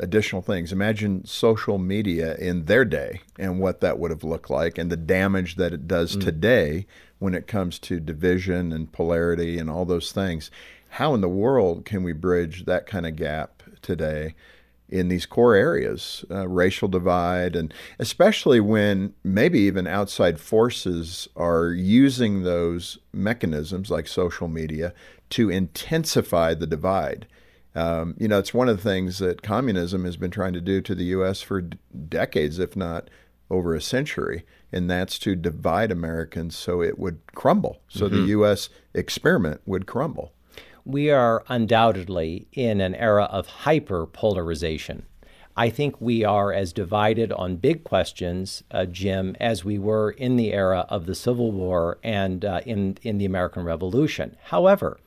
[0.00, 0.72] additional things.
[0.72, 4.96] Imagine social media in their day and what that would have looked like and the
[4.96, 6.24] damage that it does mm.
[6.24, 6.86] today
[7.18, 10.50] when it comes to division and polarity and all those things.
[10.90, 14.34] How in the world can we bridge that kind of gap today?
[14.88, 21.68] in these core areas, uh, racial divide, and especially when maybe even outside forces are
[21.68, 24.94] using those mechanisms like social media
[25.30, 27.26] to intensify the divide.
[27.74, 30.80] Um, you know, it's one of the things that communism has been trying to do
[30.80, 31.42] to the U.S.
[31.42, 31.78] for d-
[32.08, 33.10] decades, if not
[33.50, 38.16] over a century, and that's to divide Americans so it would crumble, so mm-hmm.
[38.16, 38.68] the U.S.
[38.94, 40.32] experiment would crumble
[40.88, 45.04] we are undoubtedly in an era of hyper polarization.
[45.54, 50.36] I think we are as divided on big questions, uh, Jim, as we were in
[50.36, 54.36] the era of the Civil War and uh, in, in the American Revolution.
[54.44, 54.98] However,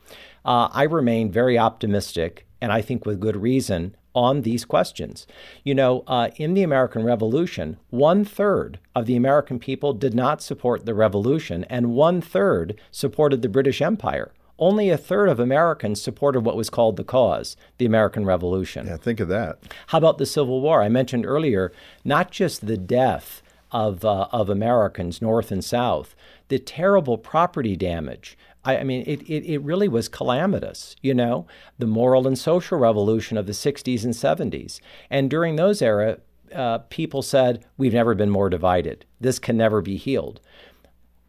[0.46, 5.26] uh, I remain very optimistic, and I think with good reason, on these questions.
[5.64, 10.42] You know, uh, in the American Revolution, one third of the American people did not
[10.42, 16.00] support the revolution, and one third supported the British Empire only a third of Americans
[16.00, 18.86] supported what was called the cause, the American Revolution.
[18.86, 19.58] Yeah, think of that.
[19.88, 20.84] How about the Civil War?
[20.84, 21.74] I mentioned earlier
[22.06, 26.16] not just the death of, uh, of Americans, North and South,
[26.50, 28.38] the terrible property damage.
[28.64, 31.48] I, I mean, it, it, it really was calamitous, you know,
[31.80, 34.80] the moral and social revolution of the 60s and 70s.
[35.10, 36.20] And during those era,
[36.54, 39.06] uh, people said, We've never been more divided.
[39.20, 40.42] This can never be healed.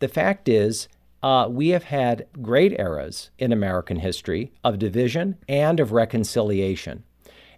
[0.01, 0.89] The fact is,
[1.23, 7.05] uh, we have had great eras in American history of division and of reconciliation.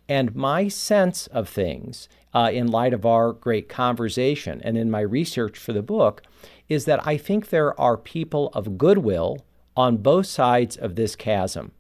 [0.06, 5.00] And my sense of things, uh, in light of our great conversation and in my
[5.00, 6.22] research for the book,
[6.68, 9.38] is that I think there are people of goodwill
[9.76, 11.72] on both sides of this chasm.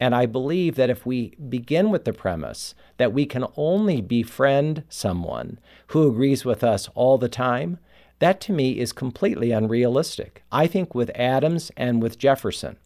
[0.00, 4.82] And I believe that if we begin with the premise that we can only befriend
[4.88, 7.78] someone who agrees with us all the time,
[8.18, 10.42] that to me is completely unrealistic.
[10.50, 12.78] I think with Adams and with Jefferson,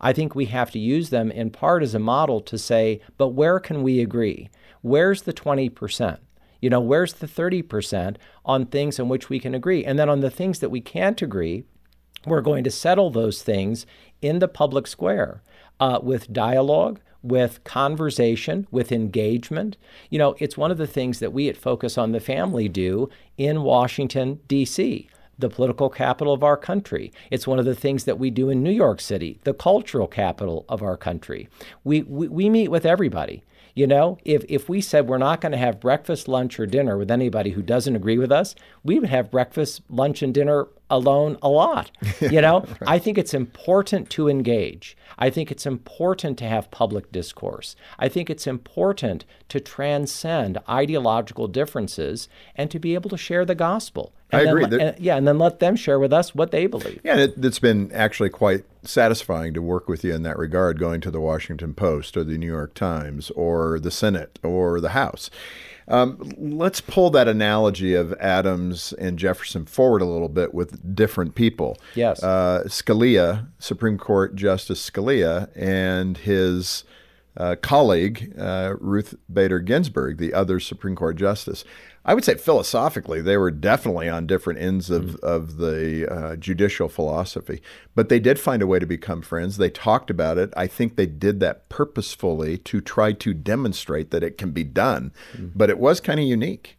[0.00, 3.28] I think we have to use them in part as a model to say, but
[3.28, 4.50] where can we agree?
[4.80, 6.18] Where's the 20%?
[6.60, 9.84] You know, where's the 30% on things on which we can agree?
[9.84, 11.64] And then on the things that we can't agree,
[12.26, 13.86] we're going to settle those things
[14.20, 15.42] in the public square
[15.80, 19.76] uh, with dialogue, with conversation, with engagement.
[20.10, 23.08] You know, it's one of the things that we at Focus on the Family do
[23.36, 25.08] in Washington, D.C
[25.38, 27.12] the political capital of our country.
[27.30, 30.64] It's one of the things that we do in New York City, the cultural capital
[30.68, 31.48] of our country.
[31.84, 33.42] We, we, we meet with everybody.
[33.74, 36.98] You know, if, if we said we're not going to have breakfast, lunch, or dinner
[36.98, 38.54] with anybody who doesn't agree with us,
[38.84, 41.90] we would have breakfast, lunch, and dinner alone a lot.
[42.20, 42.78] You know, right.
[42.86, 44.96] I think it's important to engage.
[45.18, 47.74] I think it's important to have public discourse.
[47.98, 53.56] I think it's important to transcend ideological differences and to be able to share the
[53.56, 54.12] gospel.
[54.30, 54.78] And I agree.
[54.80, 57.00] and, yeah, and then let them share with us what they believe.
[57.02, 61.00] Yeah, it, it's been actually quite satisfying to work with you in that regard, going
[61.02, 65.28] to the Washington Post or the New York Times or the Senate or the House.
[65.88, 71.34] Um, let's pull that analogy of Adams and Jefferson forward a little bit with different
[71.34, 71.78] people.
[71.94, 72.22] Yes.
[72.22, 76.84] Uh, Scalia, Supreme Court Justice Scalia, and his
[77.36, 81.64] uh, colleague, uh, Ruth Bader Ginsburg, the other Supreme Court Justice.
[82.04, 85.26] I would say philosophically, they were definitely on different ends of, mm-hmm.
[85.26, 87.62] of the uh, judicial philosophy,
[87.94, 89.56] but they did find a way to become friends.
[89.56, 90.52] They talked about it.
[90.56, 95.12] I think they did that purposefully to try to demonstrate that it can be done,
[95.32, 95.48] mm-hmm.
[95.54, 96.76] but it was kind of unique.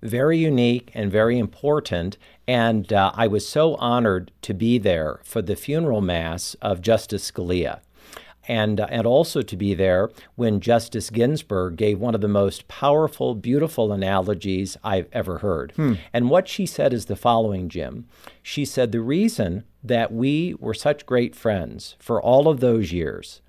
[0.00, 2.16] Very unique and very important.
[2.46, 7.30] And uh, I was so honored to be there for the funeral mass of Justice
[7.30, 7.80] Scalia
[8.48, 12.66] and, uh, and also to be there when Justice Ginsburg gave one of the most
[12.66, 15.72] powerful, beautiful analogies I've ever heard.
[15.76, 15.94] Hmm.
[16.12, 18.06] And what she said is the following, Jim.
[18.42, 23.42] She said, The reason that we were such great friends for all of those years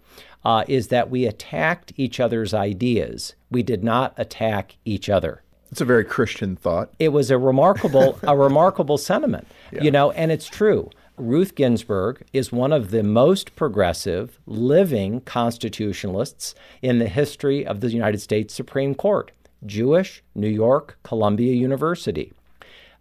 [0.44, 3.36] uh, is that we attacked each other's ideas.
[3.50, 5.44] We did not attack each other.
[5.72, 6.92] It's a very Christian thought.
[6.98, 9.84] It was a remarkable, a remarkable sentiment, yeah.
[9.84, 10.90] you know, and it's true.
[11.20, 17.92] Ruth Ginsburg is one of the most progressive living constitutionalists in the history of the
[17.92, 19.32] United States Supreme Court.
[19.66, 22.32] Jewish, New York, Columbia University.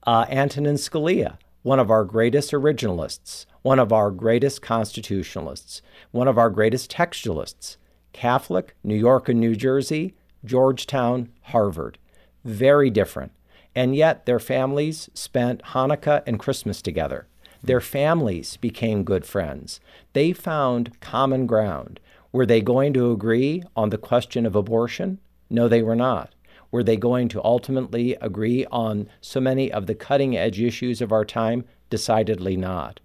[0.04, 6.36] Uh, Antonin Scalia, one of our greatest originalists, one of our greatest constitutionalists, one of
[6.38, 7.76] our greatest textualists.
[8.12, 11.98] Catholic, New York and New Jersey, Georgetown, Harvard.
[12.44, 13.30] Very different.
[13.76, 17.28] And yet their families spent Hanukkah and Christmas together.
[17.62, 19.80] Their families became good friends.
[20.12, 22.00] They found common ground.
[22.30, 25.18] Were they going to agree on the question of abortion?
[25.50, 26.34] No, they were not.
[26.70, 31.12] Were they going to ultimately agree on so many of the cutting edge issues of
[31.12, 31.64] our time?
[31.90, 33.00] Decidedly not.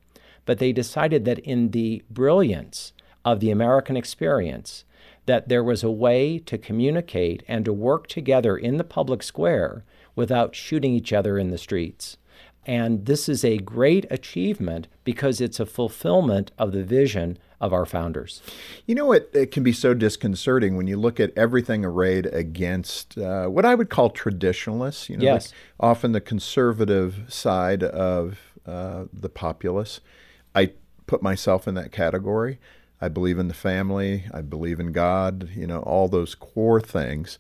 [0.46, 2.92] But they decided that in the brilliance
[3.24, 4.84] of the American experience,
[5.26, 9.86] that there was a way to communicate and to work together in the public square
[10.16, 12.18] without shooting each other in the streets.
[12.66, 17.86] And this is a great achievement because it's a fulfillment of the vision of our
[17.86, 18.42] founders.
[18.86, 23.18] You know, it, it can be so disconcerting when you look at everything arrayed against
[23.18, 25.10] uh, what I would call traditionalists.
[25.10, 25.50] You know, yes.
[25.50, 30.02] the, often the conservative side of uh, the populace.
[30.56, 30.72] I
[31.06, 32.60] put myself in that category.
[33.02, 34.26] I believe in the family.
[34.34, 35.50] I believe in God.
[35.56, 37.38] You know, all those core things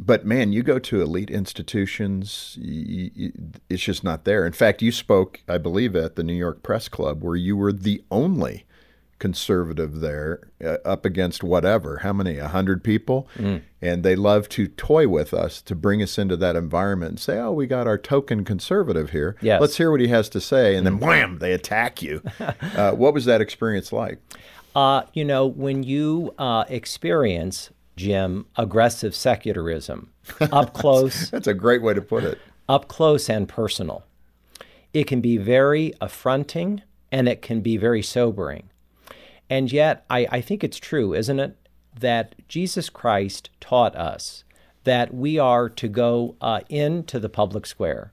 [0.00, 3.32] but man, you go to elite institutions, you, you,
[3.68, 4.46] it's just not there.
[4.46, 7.72] In fact, you spoke, I believe, at the New York Press Club, where you were
[7.72, 8.64] the only
[9.18, 13.62] conservative there, uh, up against whatever, how many, a hundred people, mm.
[13.80, 17.38] and they love to toy with us to bring us into that environment and say,
[17.38, 19.36] "Oh, we got our token conservative here.
[19.40, 19.60] Yes.
[19.60, 21.06] Let's hear what he has to say," and then mm.
[21.06, 22.20] wham, they attack you.
[22.40, 24.18] uh, what was that experience like?
[24.74, 31.30] Uh, you know, when you uh, experience Jim, aggressive secularism, up close.
[31.30, 32.38] That's a great way to put it.
[32.68, 34.04] Up close and personal.
[34.92, 38.70] It can be very affronting and it can be very sobering.
[39.50, 41.56] And yet, I, I think it's true, isn't it,
[41.98, 44.44] that Jesus Christ taught us
[44.84, 48.12] that we are to go uh, into the public square.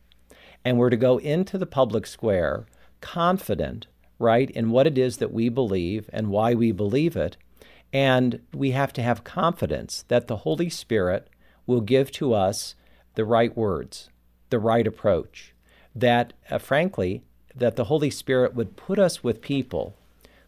[0.63, 2.65] And we're to go into the public square
[3.01, 3.87] confident,
[4.19, 7.37] right, in what it is that we believe and why we believe it
[7.91, 11.29] and we have to have confidence that the Holy Spirit
[11.65, 12.75] will give to us
[13.15, 14.09] the right words,
[14.49, 15.53] the right approach,
[15.95, 17.23] that, uh, frankly,
[17.55, 19.95] that the Holy Spirit would put us with people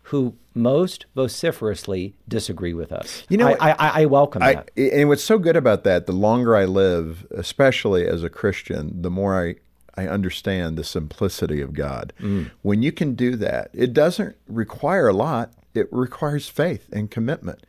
[0.03, 3.23] who most vociferously disagree with us.
[3.29, 4.71] You know, I, I, I welcome I, that.
[4.75, 9.11] And what's so good about that, the longer I live, especially as a Christian, the
[9.11, 9.55] more I
[9.95, 12.13] I understand the simplicity of God.
[12.19, 12.49] Mm.
[12.61, 17.65] When you can do that, it doesn't require a lot it requires faith and commitment.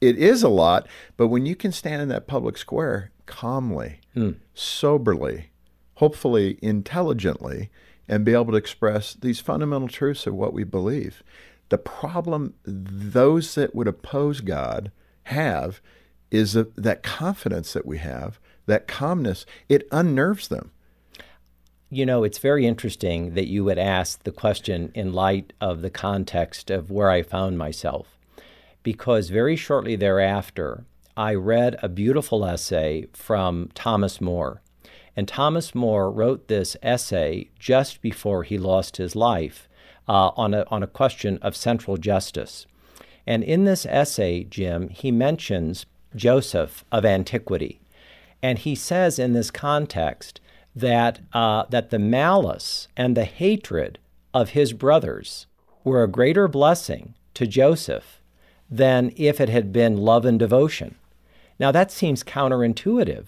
[0.00, 0.86] It is a lot,
[1.16, 4.36] but when you can stand in that public square calmly, mm.
[4.54, 5.50] soberly,
[5.94, 7.70] hopefully intelligently,
[8.08, 11.22] and be able to express these fundamental truths of what we believe.
[11.68, 14.90] The problem those that would oppose God
[15.24, 15.82] have
[16.30, 20.70] is that confidence that we have, that calmness, it unnerves them.
[21.90, 25.88] You know, it's very interesting that you would ask the question in light of the
[25.88, 28.18] context of where I found myself,
[28.82, 30.84] because very shortly thereafter,
[31.16, 34.60] I read a beautiful essay from Thomas More.
[35.16, 39.66] And Thomas More wrote this essay just before he lost his life
[40.06, 42.66] uh, on, a, on a question of central justice.
[43.26, 47.80] And in this essay, Jim, he mentions Joseph of antiquity.
[48.42, 50.40] And he says in this context
[50.80, 53.98] that, uh, that the malice and the hatred
[54.32, 55.46] of his brothers
[55.84, 58.20] were a greater blessing to Joseph
[58.70, 60.96] than if it had been love and devotion.
[61.58, 63.26] Now, that seems counterintuitive,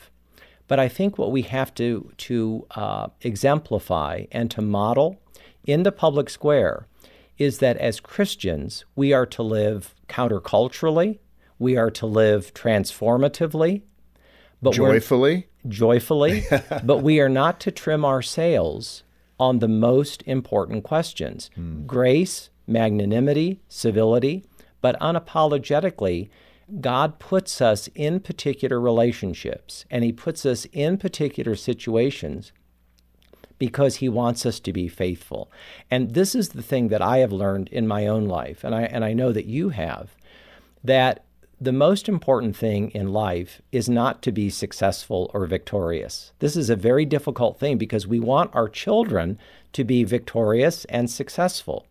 [0.69, 5.21] but I think what we have to, to uh, exemplify and to model
[5.65, 6.87] in the public square
[7.39, 11.19] is that as Christians, we are to live counterculturally,
[11.59, 13.83] we are to live transformatively,
[14.63, 15.47] but joyfully.
[15.69, 16.45] Joyfully,
[16.85, 19.03] but we are not to trim our sails
[19.39, 21.87] on the most important questions mm.
[21.87, 24.45] grace, magnanimity, civility,
[24.81, 26.29] but unapologetically,
[26.81, 32.53] God puts us in particular relationships and He puts us in particular situations
[33.61, 35.53] because he wants us to be faithful.
[35.91, 38.85] And this is the thing that I have learned in my own life, and I,
[38.85, 40.17] and I know that you have,
[40.83, 41.25] that
[41.61, 46.33] the most important thing in life is not to be successful or victorious.
[46.39, 49.39] This is a very difficult thing because we want our children
[49.75, 51.87] to be victorious and successful.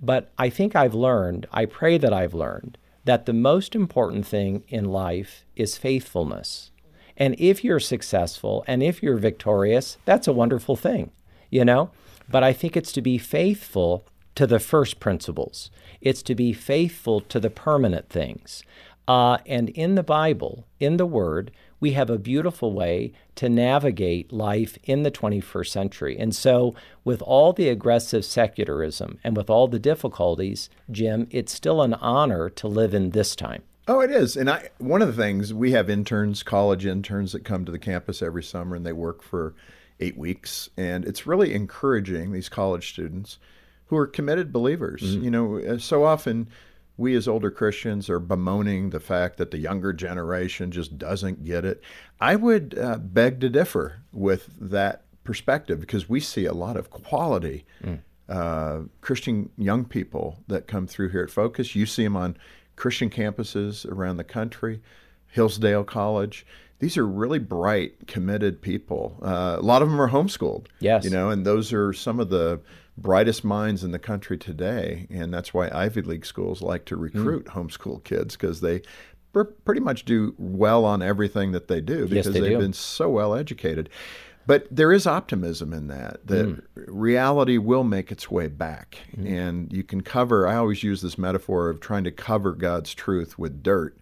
[0.00, 4.62] But I think I've learned, I pray that I've learned, that the most important thing
[4.68, 6.70] in life is faithfulness.
[7.16, 11.10] And if you're successful and if you're victorious, that's a wonderful thing,
[11.50, 11.90] you know?
[12.28, 15.70] But I think it's to be faithful to the first principles,
[16.00, 18.62] it's to be faithful to the permanent things.
[19.06, 24.32] Uh, and in the Bible, in the Word, we have a beautiful way to navigate
[24.32, 26.16] life in the 21st century.
[26.18, 26.74] And so,
[27.04, 32.48] with all the aggressive secularism and with all the difficulties, Jim, it's still an honor
[32.48, 33.62] to live in this time.
[33.86, 34.34] Oh, it is.
[34.34, 37.78] And I one of the things we have interns, college interns that come to the
[37.78, 39.54] campus every summer and they work for
[40.00, 43.38] 8 weeks and it's really encouraging these college students
[43.86, 45.02] who are committed believers.
[45.02, 45.24] Mm-hmm.
[45.24, 46.48] You know, uh, so often
[46.96, 51.64] we as older Christians are bemoaning the fact that the younger generation just doesn't get
[51.64, 51.82] it.
[52.20, 56.90] I would uh, beg to differ with that perspective because we see a lot of
[56.90, 58.00] quality mm.
[58.28, 61.74] uh, Christian young people that come through here at Focus.
[61.74, 62.36] You see them on
[62.76, 64.80] Christian campuses around the country,
[65.28, 66.46] Hillsdale College.
[66.78, 69.18] These are really bright, committed people.
[69.22, 70.66] Uh, a lot of them are homeschooled.
[70.80, 71.04] Yes.
[71.04, 72.60] You know, and those are some of the
[72.96, 75.06] brightest minds in the country today.
[75.10, 77.52] And that's why Ivy League schools like to recruit mm.
[77.52, 78.82] homeschool kids because they
[79.64, 82.64] pretty much do well on everything that they do because yes, they have do.
[82.64, 83.90] been so well educated.
[84.46, 86.62] But there is optimism in that, that mm.
[86.86, 88.98] reality will make its way back.
[89.16, 89.32] Mm.
[89.32, 93.38] And you can cover, I always use this metaphor of trying to cover God's truth
[93.38, 93.96] with dirt,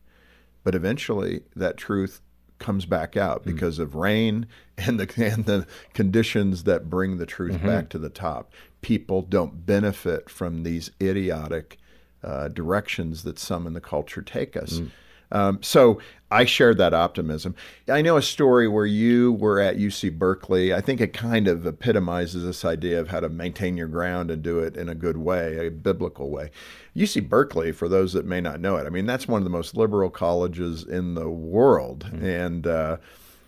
[0.64, 2.20] but eventually that truth
[2.58, 3.46] comes back out mm.
[3.46, 4.46] because of rain
[4.78, 7.66] and the, and the conditions that bring the truth mm-hmm.
[7.66, 8.52] back to the top.
[8.82, 11.78] People don't benefit from these idiotic
[12.22, 14.74] uh, directions that some in the culture take us.
[14.74, 14.90] Mm.
[15.32, 15.98] Um, so
[16.30, 17.54] I shared that optimism.
[17.88, 20.74] I know a story where you were at UC Berkeley.
[20.74, 24.42] I think it kind of epitomizes this idea of how to maintain your ground and
[24.42, 26.50] do it in a good way, a biblical way.
[26.94, 29.50] UC Berkeley, for those that may not know it, I mean, that's one of the
[29.50, 32.04] most liberal colleges in the world.
[32.04, 32.24] Mm-hmm.
[32.24, 32.96] And, uh,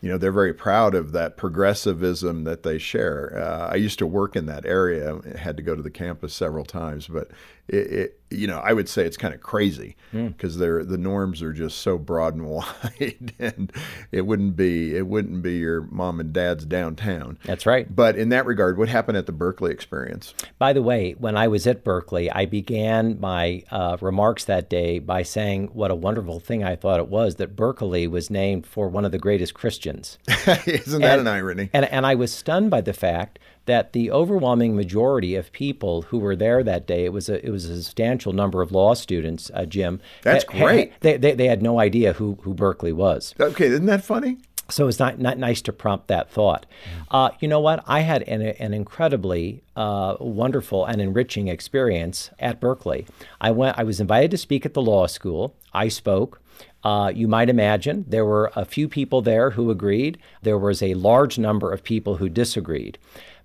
[0.05, 3.39] you know, they're very proud of that progressivism that they share.
[3.39, 6.67] Uh, I used to work in that area, had to go to the campus several
[6.67, 7.31] times, but
[7.69, 10.89] it, it you know, I would say it's kind of crazy because mm.
[10.89, 13.73] the norms are just so broad and wide, and
[14.13, 17.39] it wouldn't be it wouldn't be your mom and dad's downtown.
[17.45, 17.95] That's right.
[17.95, 20.35] But in that regard, what happened at the Berkeley experience?
[20.59, 24.99] By the way, when I was at Berkeley, I began my uh, remarks that day
[24.99, 28.89] by saying what a wonderful thing I thought it was that Berkeley was named for
[28.89, 30.19] one of the greatest Christians.
[30.67, 31.71] Isn't that an irony?
[31.73, 36.19] And and I was stunned by the fact that the overwhelming majority of people who
[36.19, 39.51] were there that day, it was a, it was a substantial number of law students,
[39.55, 40.01] uh, Jim.
[40.23, 40.93] That's great.
[41.01, 43.35] they, they, they had no idea who, who Berkeley was.
[43.41, 44.39] Okay, isn't that funny?
[44.71, 46.65] So it's not, not nice to prompt that thought.
[47.11, 47.85] Uh, you know what?
[47.87, 53.07] I had an, an incredibly uh, wonderful and enriching experience at Berkeley.
[53.41, 53.79] I went.
[53.79, 55.55] I was invited to speak at the law school.
[55.75, 56.41] I spoke.
[56.83, 60.19] Uh, you might imagine there were a few people there who agreed.
[60.43, 62.99] There was a large number of people who disagreed.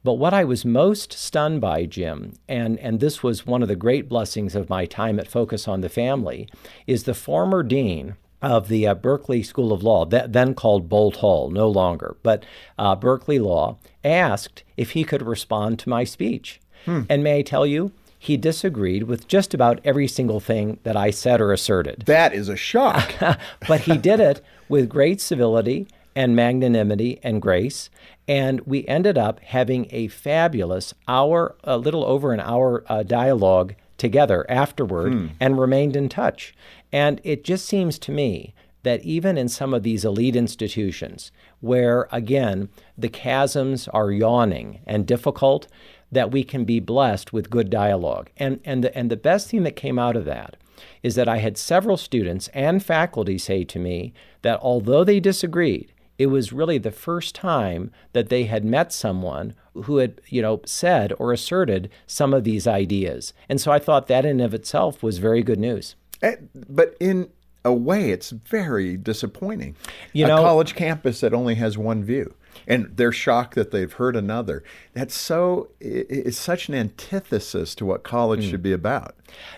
[0.04, 3.76] But what I was most stunned by, Jim, and, and this was one of the
[3.76, 6.48] great blessings of my time at Focus on the Family,
[6.88, 11.18] is the former dean of the uh, Berkeley School of Law, that, then called Boalt
[11.18, 12.46] Hall, no longer, but
[12.78, 16.62] uh, Berkeley Law, asked if he could respond to my speech.
[16.86, 17.02] Hmm.
[17.10, 21.10] And may I tell you, he disagreed with just about every single thing that I
[21.10, 22.04] said or asserted.
[22.06, 23.16] That is a shock.
[23.68, 27.90] but he did it with great civility and magnanimity and grace.
[28.30, 33.74] And we ended up having a fabulous hour, a little over an hour uh, dialogue
[33.98, 35.28] together afterward hmm.
[35.40, 36.54] and remained in touch.
[36.92, 38.54] And it just seems to me
[38.84, 45.08] that even in some of these elite institutions, where again, the chasms are yawning and
[45.08, 45.68] difficult,
[46.12, 48.30] that we can be blessed with good dialogue.
[48.38, 50.56] And, and, the, and the best thing that came out of that
[51.02, 54.14] is that I had several students and faculty say to me
[54.44, 59.56] that although they disagreed, it was really the first time that they had met someone
[59.86, 63.34] who had, you know, said or asserted some of these ideas.
[63.48, 65.96] And so I thought that in and of itself was very good news.
[66.22, 67.30] Eh, but in
[67.64, 69.78] a way, it's very disappointing.
[70.12, 72.36] You know, a college campus that only has one view,
[72.68, 74.64] and they're shocked that they've heard another.
[74.94, 75.70] That's so.
[75.80, 78.50] It's such an antithesis to what college mm.
[78.50, 79.16] should be about.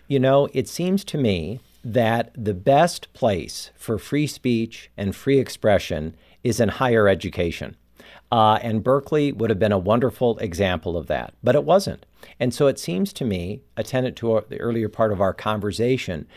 [0.07, 5.39] You know, it seems to me that the best place for free speech and free
[5.39, 7.75] expression is in higher education.
[8.31, 12.05] Uh, and Berkeley would have been a wonderful example of that, but it wasn't.
[12.39, 16.27] And so it seems to me, attendant to the earlier part of our conversation,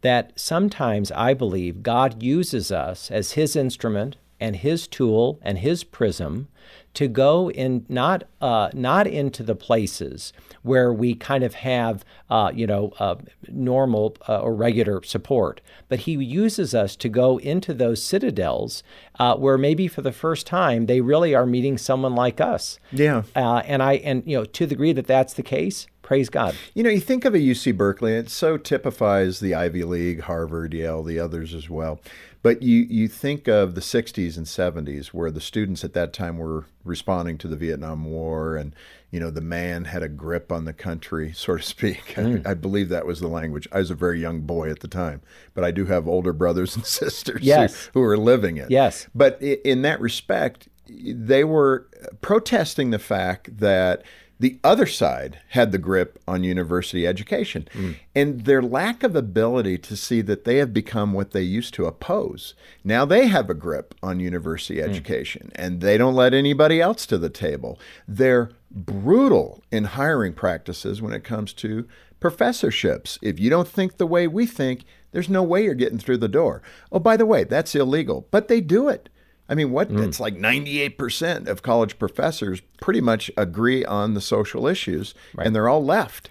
[0.00, 5.84] that sometimes I believe God uses us as His instrument and His tool and His
[5.84, 6.48] prism
[6.96, 10.32] to go in not uh, not into the places
[10.62, 13.16] where we kind of have uh, you know uh,
[13.48, 18.82] normal uh, or regular support, but he uses us to go into those citadels
[19.18, 22.78] uh, where maybe for the first time they really are meeting someone like us.
[22.90, 26.30] Yeah, uh, and I and you know to the degree that that's the case, praise
[26.30, 26.54] God.
[26.72, 30.72] You know, you think of a UC Berkeley, it so typifies the Ivy League, Harvard,
[30.72, 32.00] Yale, the others as well.
[32.46, 36.38] But you, you think of the 60s and 70s where the students at that time
[36.38, 38.72] were responding to the Vietnam War and,
[39.10, 42.14] you know, the man had a grip on the country, so to speak.
[42.14, 42.46] Mm.
[42.46, 43.66] I, I, believe that was the language.
[43.72, 45.22] I was a very young boy at the time,
[45.54, 47.86] but I do have older brothers and sisters yes.
[47.86, 48.70] who, who are living it.
[48.70, 49.08] Yes.
[49.12, 51.88] But in that respect, they were
[52.20, 54.04] protesting the fact that–
[54.38, 57.68] the other side had the grip on university education.
[57.72, 57.96] Mm.
[58.14, 61.86] And their lack of ability to see that they have become what they used to
[61.86, 62.54] oppose.
[62.84, 64.84] Now they have a grip on university mm.
[64.84, 67.78] education and they don't let anybody else to the table.
[68.06, 71.88] They're brutal in hiring practices when it comes to
[72.20, 73.18] professorships.
[73.22, 76.28] If you don't think the way we think, there's no way you're getting through the
[76.28, 76.62] door.
[76.92, 79.08] Oh, by the way, that's illegal, but they do it.
[79.48, 79.90] I mean, what?
[79.90, 80.06] Mm.
[80.06, 85.46] It's like 98% of college professors pretty much agree on the social issues, right.
[85.46, 86.28] and they're all left.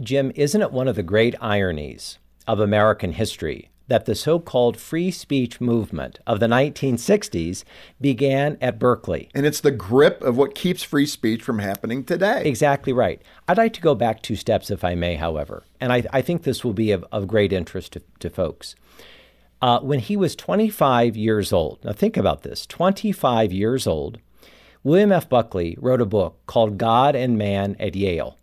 [0.00, 4.78] Jim, isn't it one of the great ironies of American history that the so called
[4.78, 7.64] free speech movement of the 1960s
[8.00, 9.28] began at Berkeley?
[9.34, 12.44] And it's the grip of what keeps free speech from happening today.
[12.44, 13.20] Exactly right.
[13.48, 16.44] I'd like to go back two steps, if I may, however, and I, I think
[16.44, 18.74] this will be of, of great interest to, to folks.
[19.64, 24.18] Uh, when he was 25 years old, now think about this 25 years old,
[24.82, 25.26] William F.
[25.26, 28.36] Buckley wrote a book called God and Man at Yale.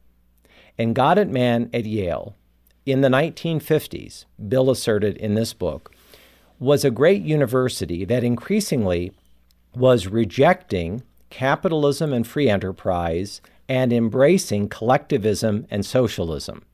[0.80, 2.36] And God and Man at Yale,
[2.88, 5.94] in the 1950s, Bill asserted in this book,
[6.58, 9.12] was a great university that increasingly
[9.76, 16.66] was rejecting capitalism and free enterprise and embracing collectivism and socialism.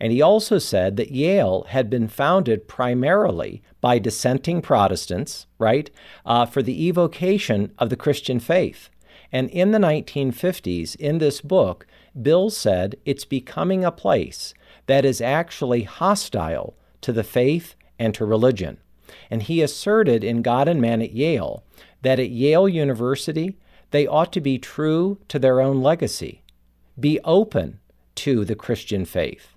[0.00, 5.90] And he also said that Yale had been founded primarily by dissenting Protestants, right,
[6.26, 8.88] uh, for the evocation of the Christian faith.
[9.30, 11.86] And in the 1950s, in this book,
[12.20, 14.52] Bill said it's becoming a place
[14.86, 18.78] that is actually hostile to the faith and to religion.
[19.30, 21.64] And he asserted in God and Man at Yale
[22.02, 23.56] that at Yale University,
[23.90, 26.42] they ought to be true to their own legacy,
[26.98, 27.78] be open
[28.16, 29.51] to the Christian faith,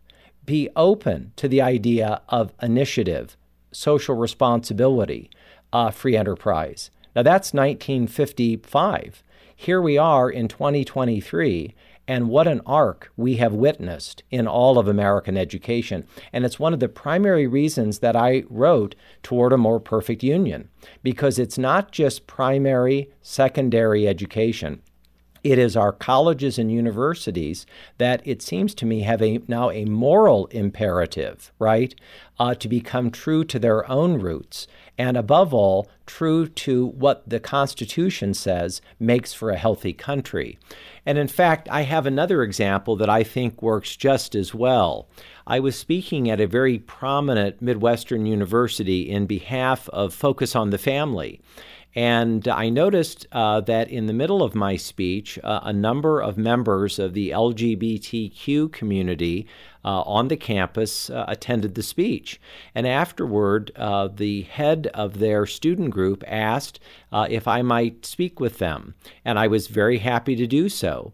[0.46, 3.36] be open to the idea of initiative,
[3.72, 5.30] social responsibility,
[5.74, 6.92] uh, free enterprise.
[7.16, 9.24] Now, that's 1955.
[9.56, 11.74] Here we are in 2023,
[12.08, 16.06] And what an arc we have witnessed in all of American education.
[16.32, 18.94] And it's one of the primary reasons that I wrote
[19.24, 20.70] Toward a More Perfect Union,
[21.02, 24.84] because it's not just primary, secondary education.
[25.46, 27.68] It is our colleges and universities
[28.00, 31.94] that it seems to me have a now a moral imperative, right,
[32.40, 34.66] uh, to become true to their own roots,
[34.98, 40.58] and above all, true to what the Constitution says makes for a healthy country.
[41.06, 45.08] And in fact, I have another example that I think works just as well.
[45.46, 50.80] I was speaking at a very prominent Midwestern university in behalf of Focus on the
[50.80, 51.40] Family.
[51.96, 56.38] And I noticed uh, that in the middle of my speech, uh, a number of
[56.38, 59.48] members of the LGBTQ community
[59.86, 62.42] uh, on the campus uh, attended the speech.
[62.74, 66.82] And afterward, uh, the head of their student group asked
[67.14, 68.96] uh, if I might speak with them.
[69.24, 71.14] And I was very happy to do so.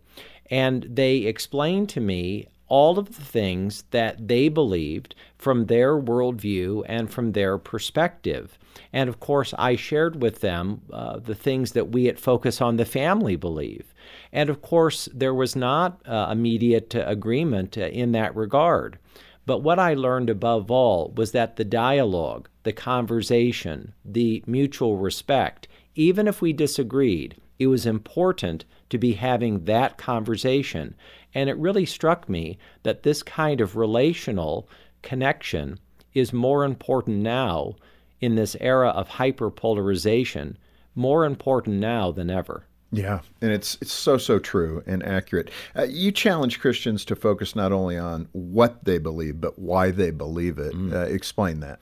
[0.49, 6.83] And they explained to me all of the things that they believed from their worldview
[6.85, 8.59] and from their perspective.
[8.93, 12.77] And of course, I shared with them uh, the things that we at Focus on
[12.77, 13.91] the Family believe.
[14.31, 18.99] And of course, there was not uh, immediate agreement uh, in that regard.
[19.47, 25.67] But what I learned above all was that the dialogue, the conversation, the mutual respect,
[25.95, 30.93] even if we disagreed, it was important to be having that conversation.
[31.33, 34.69] And it really struck me that this kind of relational
[35.01, 35.79] connection
[36.13, 37.75] is more important now
[38.19, 40.55] in this era of hyperpolarization
[40.95, 42.65] more important now than ever.
[42.91, 45.49] Yeah, and it's it's so so true and accurate.
[45.77, 50.11] Uh, you challenge Christians to focus not only on what they believe but why they
[50.11, 50.73] believe it.
[50.73, 50.93] Mm.
[50.93, 51.79] Uh, explain that.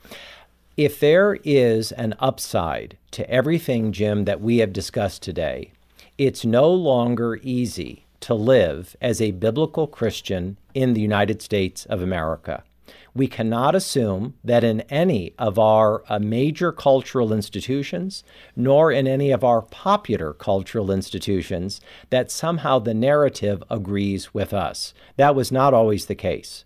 [0.76, 5.72] If there is an upside to everything, Jim, that we have discussed today,
[6.16, 12.02] it's no longer easy to live as a biblical Christian in the United States of
[12.02, 12.62] America
[13.14, 18.22] we cannot assume that in any of our uh, major cultural institutions,
[18.54, 21.80] nor in any of our popular cultural institutions,
[22.10, 24.94] that somehow the narrative agrees with us.
[25.16, 26.64] That was not always the case.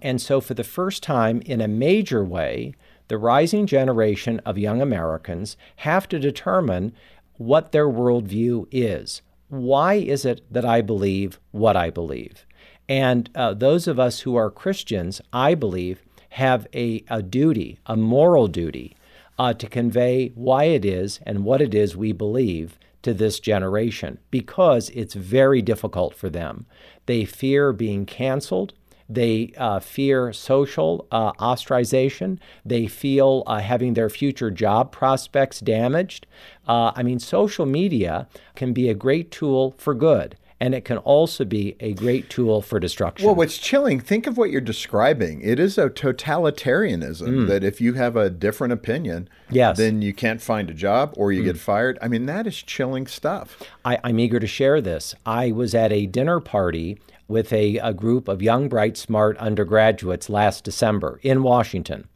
[0.00, 2.74] And so, for the first time in a major way,
[3.08, 6.92] the rising generation of young Americans have to determine
[7.36, 9.22] what their worldview is.
[9.48, 12.44] Why is it that I believe what I believe?
[12.88, 17.96] And uh, those of us who are Christians, I believe, have a, a duty, a
[17.96, 18.96] moral duty,
[19.38, 24.18] uh, to convey why it is and what it is we believe to this generation
[24.30, 26.66] because it's very difficult for them.
[27.06, 28.72] They fear being canceled.
[29.08, 32.38] They uh, fear social uh, ostracization.
[32.64, 36.26] They feel uh, having their future job prospects damaged.
[36.66, 40.98] Uh, I mean, social media can be a great tool for good and it can
[40.98, 43.26] also be a great tool for destruction.
[43.26, 45.40] Well, what's chilling, think of what you're describing.
[45.40, 47.48] It is a totalitarianism mm.
[47.48, 49.76] that if you have a different opinion, yes.
[49.76, 51.46] then you can't find a job or you mm.
[51.46, 51.98] get fired.
[52.02, 53.62] I mean, that is chilling stuff.
[53.84, 55.14] I, I'm eager to share this.
[55.24, 56.98] I was at a dinner party
[57.28, 62.08] with a, a group of young, bright, smart undergraduates last December in Washington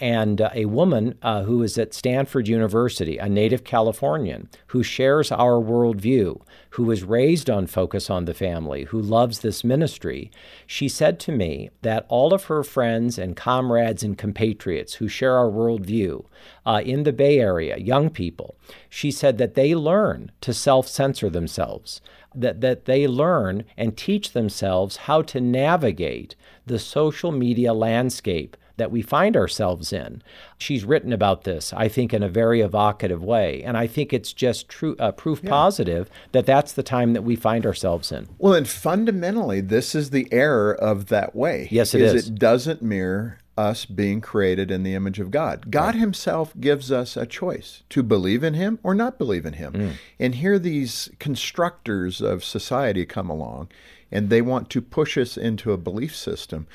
[0.00, 5.30] and uh, a woman uh, who is at Stanford University, a native Californian, who shares
[5.30, 6.40] our worldview,
[6.70, 10.30] who was raised on Focus on the Family, who loves this ministry,
[10.66, 15.36] she said to me that all of her friends and comrades and compatriots who share
[15.36, 16.24] our worldview
[16.64, 18.56] uh, in the Bay Area, young people,
[18.88, 22.00] she said that they learn to self censor themselves.
[22.32, 28.90] That, that they learn and teach themselves how to navigate the social media landscape that
[28.90, 30.22] we find ourselves in.
[30.58, 33.62] She's written about this, I think, in a very evocative way.
[33.62, 35.50] And I think it's just true, uh, proof yeah.
[35.50, 38.28] positive that that's the time that we find ourselves in.
[38.38, 41.68] Well, and fundamentally, this is the error of that way.
[41.70, 42.14] Yes, it is.
[42.14, 42.28] is.
[42.28, 45.70] It doesn't mirror us being created in the image of God.
[45.70, 45.96] God right.
[45.96, 49.72] Himself gives us a choice to believe in Him or not believe in Him.
[49.74, 49.92] Mm.
[50.18, 53.68] And here these constructors of society come along
[54.10, 56.66] and they want to push us into a belief system.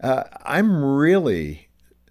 [0.00, 1.68] Uh, I'm really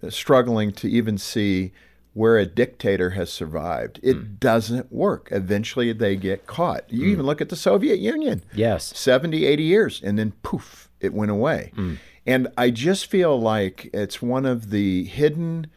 [0.08, 1.72] struggling to even see
[2.12, 4.00] where a dictator has survived.
[4.02, 4.40] It mm.
[4.40, 5.28] doesn't work.
[5.30, 6.84] Eventually they get caught.
[6.92, 7.12] You mm.
[7.12, 8.42] even look at the Soviet Union.
[8.52, 8.96] Yes.
[8.96, 11.72] 70, 80 years, and then poof, it went away.
[11.76, 11.98] Mm.
[12.26, 15.68] And I just feel like it's one of the hidden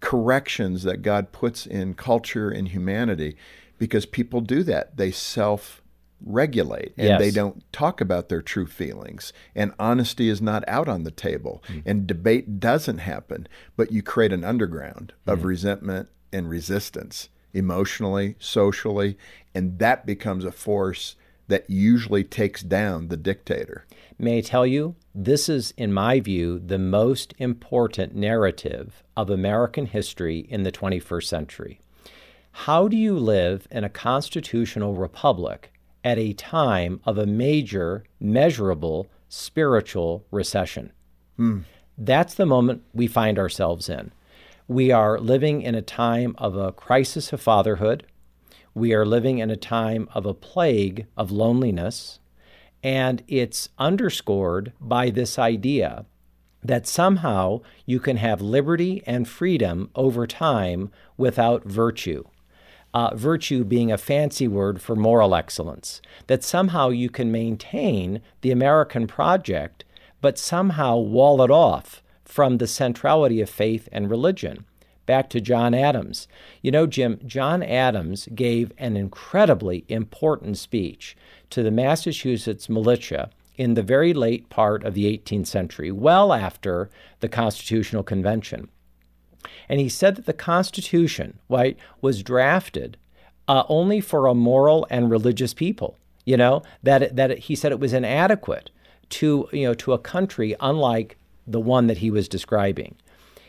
[0.00, 3.36] corrections that God puts in culture and humanity
[3.78, 4.96] because people do that.
[4.96, 5.82] They self
[6.24, 7.20] regulate and yes.
[7.20, 11.62] they don't talk about their true feelings and honesty is not out on the table
[11.68, 11.82] mm.
[11.86, 13.46] and debate doesn't happen
[13.76, 15.44] but you create an underground of mm.
[15.44, 19.16] resentment and resistance emotionally socially
[19.54, 21.14] and that becomes a force
[21.48, 23.86] that usually takes down the dictator.
[24.18, 29.86] May I tell you, this is, in my view, the most important narrative of American
[29.86, 31.80] history in the 21st century.
[32.52, 35.72] How do you live in a constitutional republic
[36.08, 40.90] at a time of a major, measurable spiritual recession?
[41.38, 41.64] Mm.
[41.98, 44.10] That's the moment we find ourselves in.
[44.66, 48.06] We are living in a time of a crisis of fatherhood.
[48.72, 52.20] We are living in a time of a plague of loneliness.
[52.82, 56.06] And it's underscored by this idea
[56.62, 62.24] that somehow you can have liberty and freedom over time without virtue.
[62.94, 68.50] Uh, virtue being a fancy word for moral excellence, that somehow you can maintain the
[68.50, 69.84] American project,
[70.20, 74.64] but somehow wall it off from the centrality of faith and religion.
[75.06, 76.28] Back to John Adams.
[76.60, 81.16] You know, Jim, John Adams gave an incredibly important speech
[81.48, 86.90] to the Massachusetts militia in the very late part of the 18th century, well after
[87.20, 88.68] the Constitutional Convention.
[89.68, 92.96] And he said that the Constitution, right, was drafted
[93.46, 95.96] uh, only for a moral and religious people.
[96.24, 98.70] You know that that he said it was inadequate
[99.08, 101.16] to you know to a country unlike
[101.46, 102.96] the one that he was describing.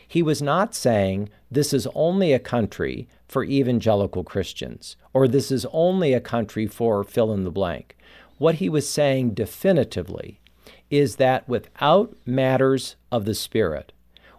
[0.08, 5.66] He was not saying this is only a country for evangelical Christians or this is
[5.72, 7.96] only a country for fill in the blank.
[8.38, 10.40] What he was saying definitively
[10.88, 13.92] is that without matters of the Spirit,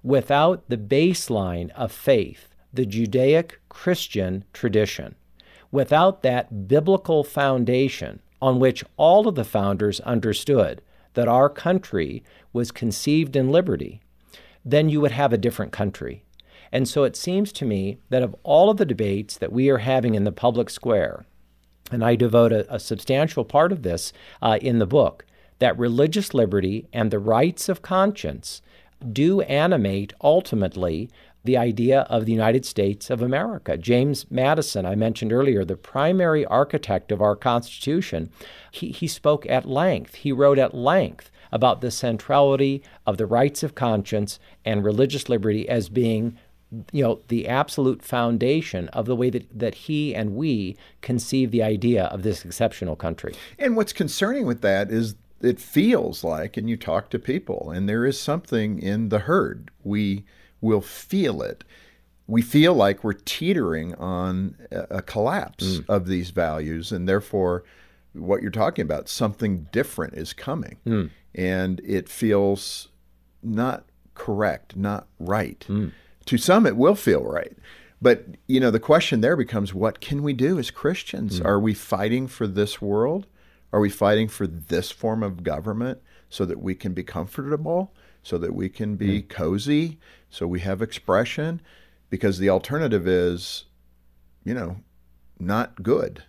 [0.04, 5.16] without the baseline of faith, the Judaic Christian tradition,
[5.72, 10.82] without that biblical foundation on which all of the founders understood
[11.14, 12.24] that our country
[12.54, 14.02] was conceived in liberty,
[14.66, 16.24] then you would have a different country.
[16.72, 19.80] And so it seems to me that of all of the debates that we are
[19.80, 21.26] having in the public square,
[21.92, 25.26] and I devote a, a substantial part of this uh, in the book,
[25.60, 28.62] that religious liberty and the rights of conscience
[29.12, 31.10] do animate ultimately
[31.44, 33.78] the idea of the United States of America.
[33.78, 38.30] James Madison, I mentioned earlier, the primary architect of our Constitution,
[38.70, 43.64] he, he spoke at length, he wrote at length about the centrality of the rights
[43.64, 46.38] of conscience and religious liberty as being
[46.94, 51.62] you know the absolute foundation of the way that, that he and we conceive the
[51.62, 56.70] idea of this exceptional country and what's concerning with that is it feels like and
[56.70, 60.26] you talk to people and there is something in the herd we
[60.60, 61.64] will feel it
[62.28, 65.86] we feel like we're teetering on a collapse mm.
[65.90, 67.64] of these values and therefore
[68.14, 71.10] what you're talking about something different is coming mm.
[71.36, 72.90] and it feels
[73.44, 75.92] not correct not right mm.
[76.26, 77.58] to some it will feel right
[78.02, 81.46] but you know the question there becomes what can we do as christians mm.
[81.46, 83.26] are we fighting for this world
[83.74, 86.00] are we fighting for this form of government
[86.30, 87.94] so that we can be comfortable
[88.24, 89.30] so that we can be mm.
[89.30, 89.98] cozy
[90.30, 91.62] so we have expression
[92.12, 93.66] because the alternative is,
[94.44, 94.78] you know,
[95.40, 96.24] not good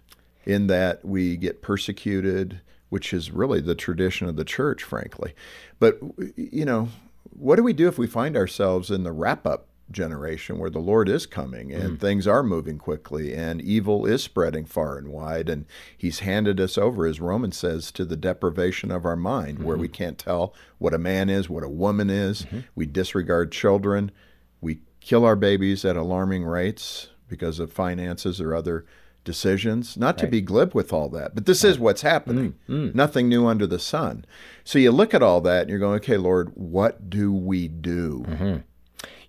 [0.46, 5.34] in that we get persecuted, which is really the tradition of the church, frankly.
[5.78, 6.00] But,
[6.36, 6.88] you know,
[7.30, 9.60] what do we do if we find ourselves in the rapture
[9.92, 12.00] generation where the Lord is coming and mm.
[12.00, 15.48] things are moving quickly and evil is spreading far and wide.
[15.48, 15.66] And
[15.96, 19.66] He's handed us over, as Romans says, to the deprivation of our mind, mm-hmm.
[19.66, 19.94] where we mm-hmm.
[19.94, 22.42] can't tell what a man is, what a woman is.
[22.42, 22.60] Mm-hmm.
[22.74, 24.10] We disregard children.
[24.60, 28.84] We kill our babies at alarming rates because of finances or other
[29.24, 29.96] decisions.
[29.96, 30.18] Not right.
[30.18, 31.70] to be glib with all that, but this right.
[31.70, 32.54] is what's happening.
[32.68, 32.96] Mm-hmm.
[32.96, 34.24] Nothing new under the sun.
[34.64, 38.24] So you look at all that and you're going, okay, Lord, what do we do?
[38.28, 38.56] Mm-hmm.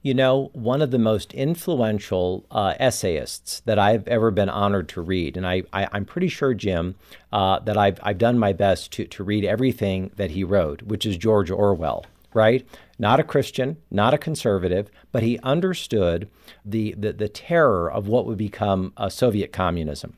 [0.03, 5.01] You know, one of the most influential uh, essayists that I've ever been honored to
[5.01, 6.95] read, and I, I, am pretty sure, Jim,
[7.31, 11.05] uh, that I've, I've done my best to, to read everything that he wrote, which
[11.05, 12.67] is George Orwell, right?
[12.99, 16.29] Not a Christian, not a conservative, but he understood
[16.65, 20.17] the, the, the terror of what would become a Soviet communism.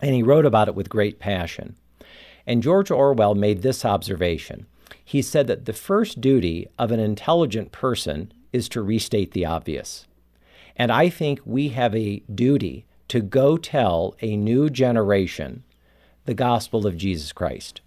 [0.00, 1.76] And he wrote about it with great passion.
[2.46, 4.64] And George Orwell made this observation.
[5.04, 10.06] He said that the first duty of an intelligent person is to restate the obvious.
[10.76, 15.64] And I think we have a duty to go tell a new generation
[16.24, 17.80] the gospel of Jesus Christ.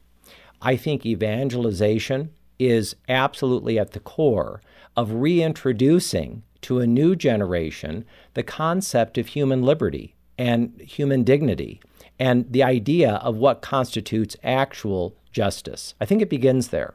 [0.61, 4.61] I think evangelization is absolutely at the core
[4.95, 11.82] of reintroducing to a new generation the concept of human liberty and human dignity
[12.20, 15.93] and the idea of what constitutes actual justice.
[15.99, 16.93] I think it begins there.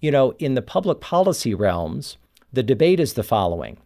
[0.00, 2.16] You know, in the public policy realms,
[2.52, 3.78] the debate is the following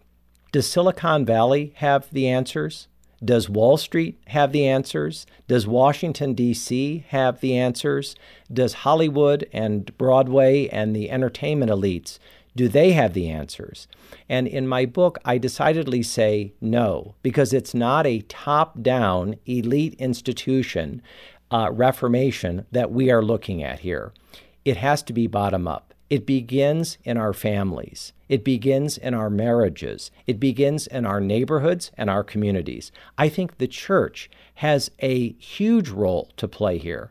[0.53, 2.89] Does Silicon Valley have the answers?
[3.25, 5.27] Does Wall Street have the answers?
[5.49, 7.05] Does Washington, D.C.
[7.09, 8.15] have the answers?
[8.53, 12.19] Does Hollywood and Broadway and the entertainment elites,
[12.57, 13.89] do they have the answers?
[14.29, 19.95] And in my book, I decidedly say no, because it's not a top down elite
[19.95, 21.03] institution
[21.51, 24.12] uh, reformation that we are looking at here.
[24.65, 25.94] It has to be bottom up.
[26.15, 28.12] It begins in our families.
[28.29, 30.12] It begins in our marriages.
[30.29, 32.93] It begins in our neighborhoods and our communities.
[33.19, 34.31] I think the church
[34.67, 37.11] has a huge role to play here.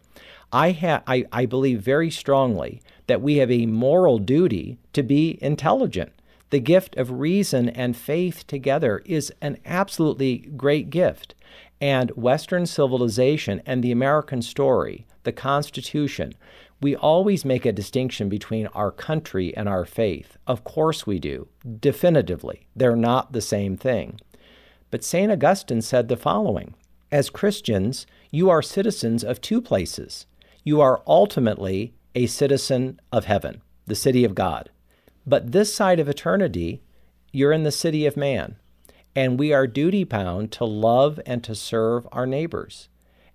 [0.54, 5.38] I, ha- I, I believe very strongly that we have a moral duty to be
[5.42, 6.14] intelligent.
[6.50, 11.36] The gift of reason and faith together is an absolutely great gift.
[11.82, 16.36] And Western civilization and the American story, the Constitution,
[16.84, 20.38] we always make a distinction between our country and our faith.
[20.46, 21.48] Of course we do,
[21.80, 22.68] definitively.
[22.76, 24.20] They're not the same thing.
[24.92, 25.32] But St.
[25.32, 26.76] Augustine said the following
[27.10, 30.26] As Christians, you are citizens of two places.
[30.66, 34.70] You are ultimately a citizen of heaven, the city of God.
[35.26, 36.82] But this side of eternity,
[37.32, 38.58] you're in the city of man.
[39.16, 42.90] And we are duty bound to love and to serve our neighbors.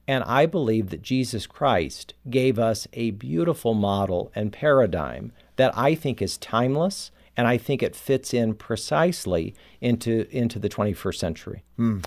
[0.08, 5.94] And I believe that Jesus Christ gave us a beautiful model and paradigm that I
[5.94, 11.62] think is timeless and I think it fits in precisely into, into the 21st century.
[11.76, 11.98] Hmm.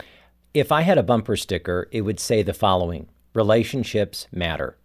[0.54, 4.78] If I had a bumper sticker, it would say the following relationships matter.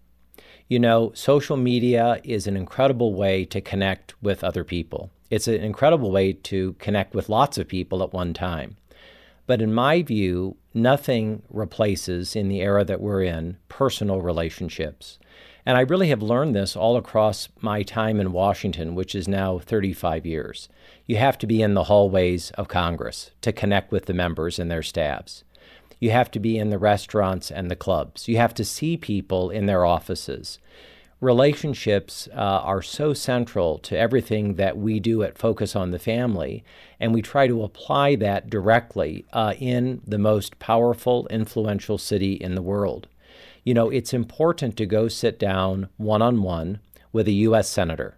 [0.69, 5.11] You know, social media is an incredible way to connect with other people.
[5.31, 8.77] It's an incredible way to connect with lots of people at one time.
[9.47, 15.19] But in my view, nothing replaces, in the era that we're in, personal relationships.
[15.65, 19.59] And I really have learned this all across my time in Washington, which is now
[19.59, 20.69] 35 years.
[21.07, 24.71] You have to be in the hallways of Congress to connect with the members and
[24.71, 25.43] their staffs.
[25.99, 28.29] You have to be in the restaurants and the clubs.
[28.29, 30.59] You have to see people in their offices
[31.21, 36.63] relationships uh, are so central to everything that we do at Focus on the Family,
[37.01, 42.55] and we try to apply that directly uh, in the most powerful, influential city in
[42.55, 43.09] the world.
[43.65, 46.81] You know, it's important to go sit down one on one
[47.13, 47.69] with a U.S.
[47.69, 48.17] Senator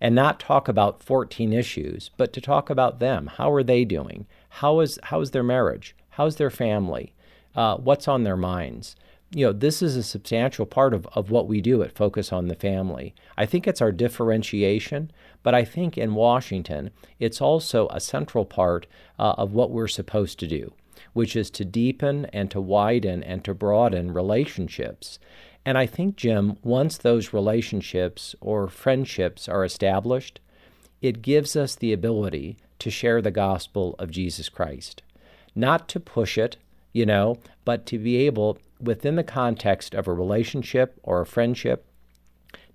[0.00, 3.26] and not talk about 14 issues, but to talk about them.
[3.26, 4.26] How are they doing?
[4.48, 5.94] How is, how is their marriage?
[6.10, 7.12] How's their family?
[7.54, 8.96] Uh, what's on their minds?
[9.32, 12.48] You know, this is a substantial part of, of what we do at Focus on
[12.48, 13.14] the Family.
[13.38, 15.12] I think it's our differentiation,
[15.42, 18.86] but I think in Washington, it's also a central part
[19.18, 20.72] uh, of what we're supposed to do,
[21.12, 25.20] which is to deepen and to widen and to broaden relationships.
[25.64, 30.40] And I think, Jim, once those relationships or friendships are established,
[31.00, 35.02] it gives us the ability to share the gospel of Jesus Christ.
[35.54, 36.56] Not to push it,
[36.92, 41.86] you know, but to be able within the context of a relationship or a friendship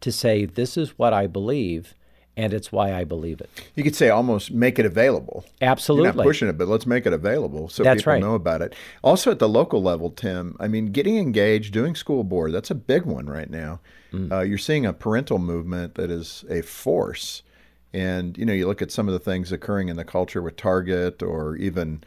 [0.02, 1.96] to say, this is what I believe
[2.38, 3.50] and it's why I believe it.
[3.76, 5.46] You could say almost make it available.
[5.62, 6.08] Absolutely.
[6.08, 8.22] You're not pushing it, but let's make it available so that's people right.
[8.22, 8.76] know about it.
[9.04, 12.76] Also at the local level, Tim, I mean, getting engaged, doing school board, that's a
[12.76, 13.80] big one right now.
[14.12, 14.32] Mm.
[14.32, 17.42] Uh, you're seeing a parental movement that is a force.
[17.94, 20.58] And, you know, you look at some of the things occurring in the culture with
[20.58, 22.04] Target or even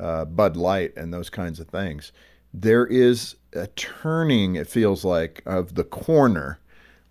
[0.00, 2.12] uh, Bud Light and those kinds of things
[2.52, 6.58] there is a turning, it feels like, of the corner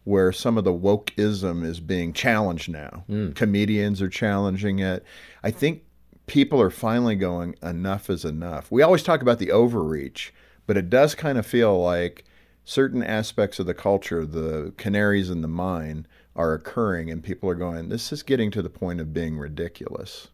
[0.04, 3.04] where some of the wokeism is being challenged now.
[3.10, 3.36] Mm.
[3.36, 5.04] Comedians are challenging it.
[5.44, 5.84] I think
[6.26, 8.72] people are finally going, enough is enough.
[8.72, 10.34] We always talk about the overreach,
[10.66, 12.26] but it does kind of feel like
[12.66, 17.56] certain aspects of the culture, the canaries in the mine, are occurring, and people are
[17.56, 20.30] going, this is getting to the point of being ridiculous.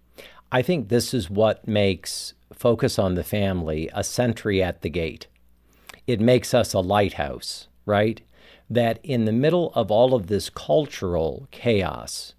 [0.51, 5.28] I think this is what makes Focus on the Family a sentry at the gate.
[6.08, 8.22] It makes us a lighthouse, right?
[8.70, 12.34] That in the middle of all of this cultural chaos,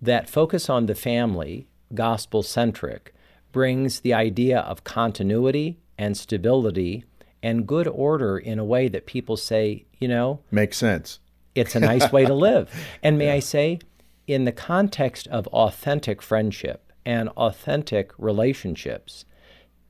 [0.00, 3.14] that Focus on the Family, gospel centric,
[3.52, 7.04] brings the idea of continuity and stability
[7.42, 11.20] and good order in a way that people say, you know, makes sense.
[11.54, 12.70] It's a nice way to live.
[13.02, 13.34] And may yeah.
[13.34, 13.78] I say,
[14.26, 19.24] in the context of authentic friendship, and authentic relationships.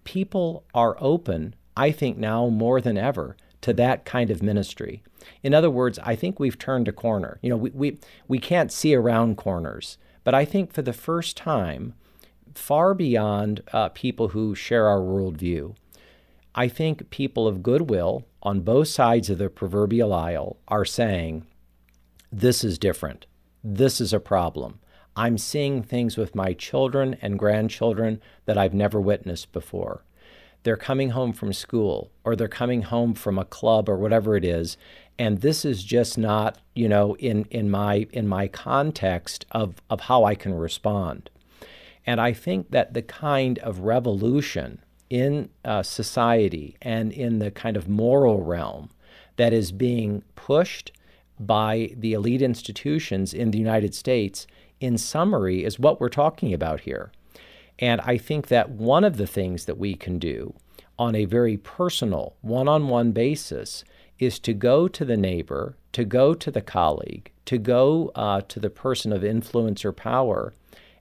[0.07, 5.03] People are open, I think now more than ever, to that kind of ministry.
[5.43, 7.41] In other words, I think we've turned a corner.
[7.43, 7.99] You know, we, we,
[8.29, 11.95] we can't see around corners, but I think for the first time,
[12.55, 15.75] far beyond uh, people who share our worldview,
[16.55, 21.47] I think people of goodwill on both sides of the proverbial aisle are saying,
[22.31, 23.27] this is different.
[23.65, 24.79] This is a problem.
[25.17, 30.05] I'm seeing things with my children and grandchildren that I've never witnessed before.
[30.63, 34.45] they're coming home from school or they're coming home from a club or whatever it
[34.45, 34.77] is
[35.19, 40.01] and this is just not you know in in my in my context of of
[40.01, 41.31] how I can respond
[42.07, 47.77] and I think that the kind of revolution in uh, society and in the kind
[47.77, 48.91] of moral realm
[49.37, 50.91] that is being pushed
[51.39, 54.47] by the elite institutions in the United States,
[54.81, 57.11] in summary, is what we're talking about here.
[57.79, 60.55] And I think that one of the things that we can do
[60.99, 63.85] on a very personal, one on one basis
[64.19, 68.59] is to go to the neighbor, to go to the colleague, to go uh, to
[68.59, 70.55] the person of influence or power,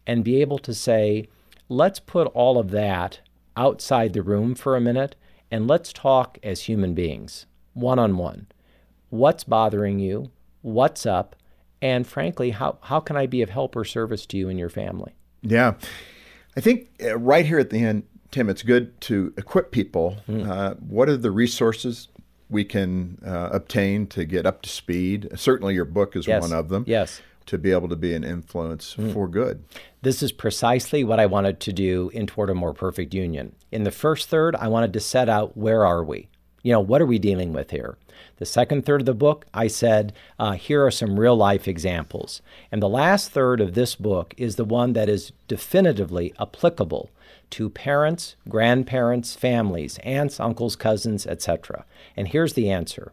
[0.05, 1.27] and be able to say,
[1.69, 3.21] let's put all of that
[3.57, 5.15] outside the room for a minute
[5.49, 8.47] and let's talk as human beings, one on one.
[9.09, 10.31] What's bothering you?
[10.61, 11.35] What's up?
[11.81, 14.69] And frankly, how, how can I be of help or service to you and your
[14.69, 15.13] family?
[15.41, 15.75] Yeah.
[16.57, 20.17] I think uh, right here at the end, Tim, it's good to equip people.
[20.27, 20.49] Mm.
[20.49, 22.07] Uh, what are the resources
[22.49, 25.29] we can uh, obtain to get up to speed?
[25.35, 26.41] Certainly, your book is yes.
[26.41, 26.83] one of them.
[26.87, 27.21] Yes.
[27.47, 29.13] To be able to be an influence mm.
[29.13, 29.63] for good.
[30.01, 33.55] This is precisely what I wanted to do in Toward a More Perfect Union.
[33.71, 36.27] In the first third, I wanted to set out where are we?
[36.63, 37.97] You know, what are we dealing with here?
[38.37, 42.41] The second third of the book, I said, uh, here are some real life examples.
[42.71, 47.09] And the last third of this book is the one that is definitively applicable
[47.51, 51.85] to parents, grandparents, families, aunts, uncles, cousins, etc.
[52.17, 53.11] And here's the answer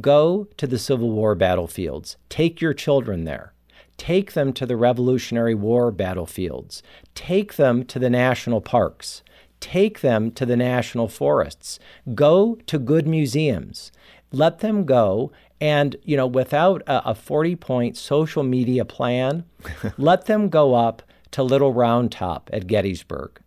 [0.00, 3.52] Go to the Civil War battlefields, take your children there.
[3.98, 6.82] Take them to the Revolutionary War battlefields.
[7.14, 9.22] Take them to the national parks.
[9.60, 11.78] Take them to the national forests.
[12.14, 13.92] Go to good museums
[14.32, 15.32] let them go.
[15.60, 19.44] And you know without a, a 40 point social media plan
[19.96, 21.02] let them go up
[21.32, 23.40] to little round top at gettysburg.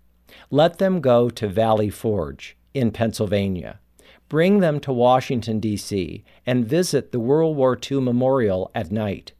[0.50, 3.80] Let them go to valley forge in pennsylvania.
[4.30, 9.34] Bring them to washington d.c and visit the world war ii memorial at night.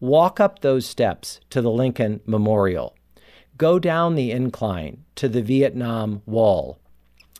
[0.00, 2.96] Walk up those steps to the lincoln memorial.
[3.56, 6.78] Go down the incline to the vietnam wall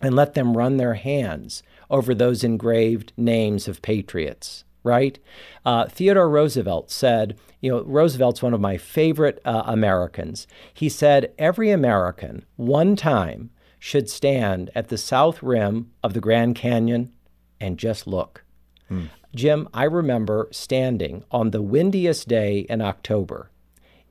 [0.00, 5.18] and let them run their hands over those engraved names of patriots, right?
[5.64, 10.46] Uh, Theodore Roosevelt said, you know, Roosevelt's one of my favorite uh, Americans.
[10.72, 16.56] He said, every American, one time, should stand at the south rim of the Grand
[16.56, 17.12] Canyon
[17.60, 18.44] and just look.
[18.88, 19.06] Hmm.
[19.34, 23.50] Jim, I remember standing on the windiest day in October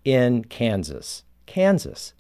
[0.04, 2.14] in Kansas, Kansas,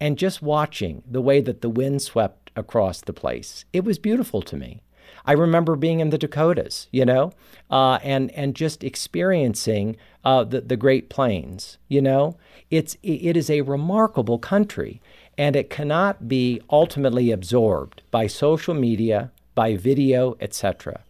[0.00, 3.64] and just watching the way that the wind swept across the place.
[3.72, 4.80] It was beautiful to me.
[5.26, 7.32] I remember being in the Dakotas, you know,
[7.70, 11.78] uh, and and just experiencing uh, the the Great Plains.
[11.88, 12.36] You know,
[12.70, 15.00] it's it is a remarkable country,
[15.38, 21.02] and it cannot be ultimately absorbed by social media, by video, etc.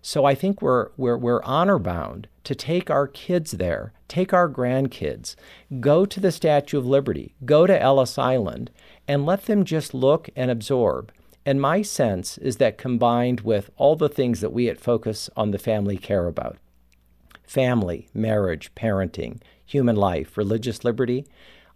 [0.00, 4.48] So I think we're we're we're honor bound to take our kids there, take our
[4.48, 5.36] grandkids,
[5.80, 8.70] go to the Statue of Liberty, go to Ellis Island,
[9.08, 11.10] and let them just look and absorb.
[11.44, 15.50] And my sense is that combined with all the things that we at Focus on
[15.50, 16.58] the Family care about
[17.42, 21.24] family, marriage, parenting, human life, religious liberty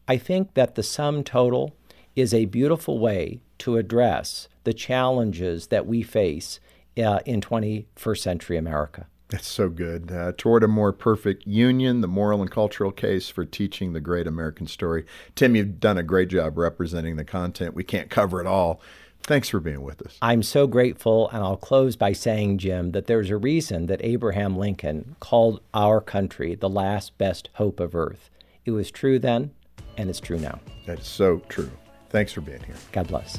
[0.09, 1.77] I think that the sum total
[2.17, 6.61] is a beautiful way to address the challenges that we face
[6.99, 9.07] uh, in 21st century America.
[9.33, 10.13] That's so good.
[10.13, 14.27] Uh, toward a more perfect union, the moral and cultural case for teaching the great
[14.27, 15.07] American story.
[15.35, 17.75] Tim, you've done a great job representing the content.
[17.75, 18.83] We can't cover it all.
[19.23, 20.19] Thanks for being with us.
[20.21, 24.59] I'm so grateful, and I'll close by saying, Jim, that there's a reason that Abraham
[24.59, 28.29] Lincoln called our country the last best hope of earth.
[28.67, 29.53] It was true then,
[29.97, 30.61] and it's true now.
[30.85, 31.71] That's so true.
[32.11, 32.77] Thanks for being here.
[32.93, 33.39] God bless.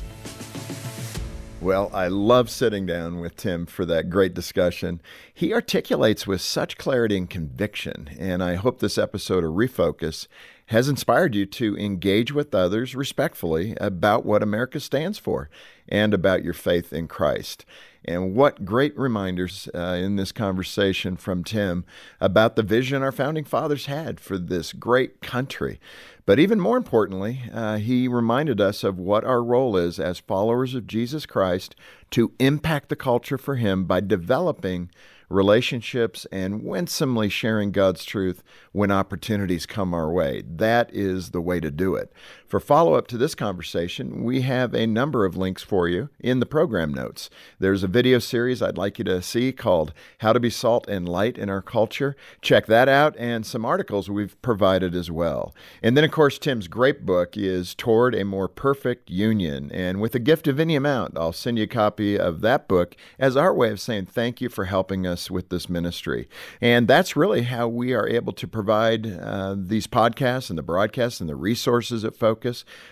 [1.64, 5.02] Well, I love sitting down with Tim for that great discussion.
[5.34, 10.28] He articulates with such clarity and conviction, and I hope this episode of Refocus
[10.68, 15.50] has inspired you to engage with others respectfully about what America stands for
[15.88, 17.64] and about your faith in Christ.
[18.06, 21.86] And what great reminders uh, in this conversation from Tim
[22.20, 25.80] about the vision our founding fathers had for this great country.
[26.26, 30.74] But even more importantly, uh, he reminded us of what our role is as followers
[30.74, 31.76] of Jesus Christ
[32.12, 34.90] to impact the culture for him by developing
[35.30, 40.44] relationships and winsomely sharing God's truth when opportunities come our way.
[40.48, 42.14] That is the way to do it.
[42.54, 46.40] For follow up to this conversation, we have a number of links for you in
[46.40, 47.32] the program notes.
[47.58, 51.10] There's a video series I'd like you to see called How to Be Salt and
[51.10, 52.16] Light in Our Culture.
[52.44, 55.56] Check that out and some articles we've provided as well.
[55.82, 59.72] And then, of course, Tim's great book is Toward a More Perfect Union.
[59.72, 62.96] And with a gift of any amount, I'll send you a copy of that book
[63.18, 66.30] as our way of saying thank you for helping us with this ministry.
[66.62, 71.20] And that's really how we are able to provide uh, these podcasts and the broadcasts
[71.20, 72.43] and the resources at Focus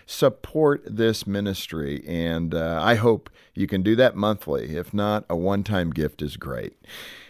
[0.06, 2.04] support this ministry.
[2.08, 4.76] And uh, I hope you can do that monthly.
[4.76, 6.78] If not, a one time gift is great.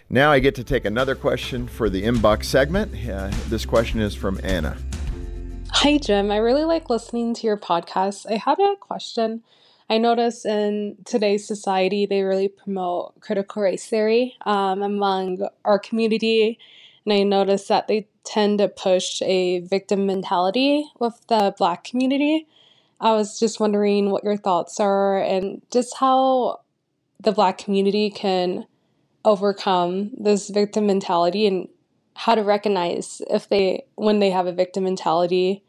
[0.09, 2.93] Now I get to take another question for the inbox segment.
[3.09, 4.77] Uh, this question is from Anna.
[5.71, 6.31] Hi, Jim.
[6.31, 8.29] I really like listening to your podcast.
[8.29, 9.41] I had a question.
[9.89, 16.59] I notice in today's society, they really promote critical race theory um, among our community.
[17.05, 22.47] And I notice that they tend to push a victim mentality with the Black community.
[22.99, 26.61] I was just wondering what your thoughts are and just how
[27.19, 28.65] the Black community can
[29.23, 31.67] overcome this victim mentality and
[32.15, 35.63] how to recognize if they when they have a victim mentality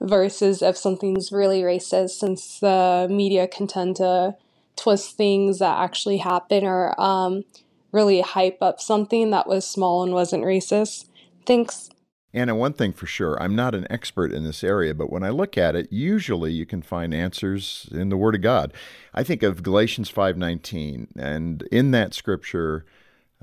[0.00, 4.34] versus if something's really racist since the media can tend to
[4.76, 7.44] twist things that actually happen or um,
[7.92, 11.06] really hype up something that was small and wasn't racist
[11.46, 11.90] thanks
[12.34, 15.28] Anna, one thing for sure, I'm not an expert in this area, but when I
[15.28, 18.72] look at it, usually you can find answers in the Word of God.
[19.12, 22.86] I think of Galatians 5:19, and in that scripture,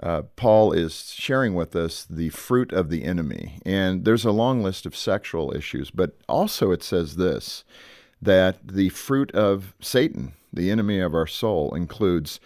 [0.02, 3.60] uh, Paul is sharing with us the fruit of the enemy.
[3.66, 7.64] And there's a long list of sexual issues, but also it says this
[8.22, 12.39] that the fruit of Satan, the enemy of our soul, includes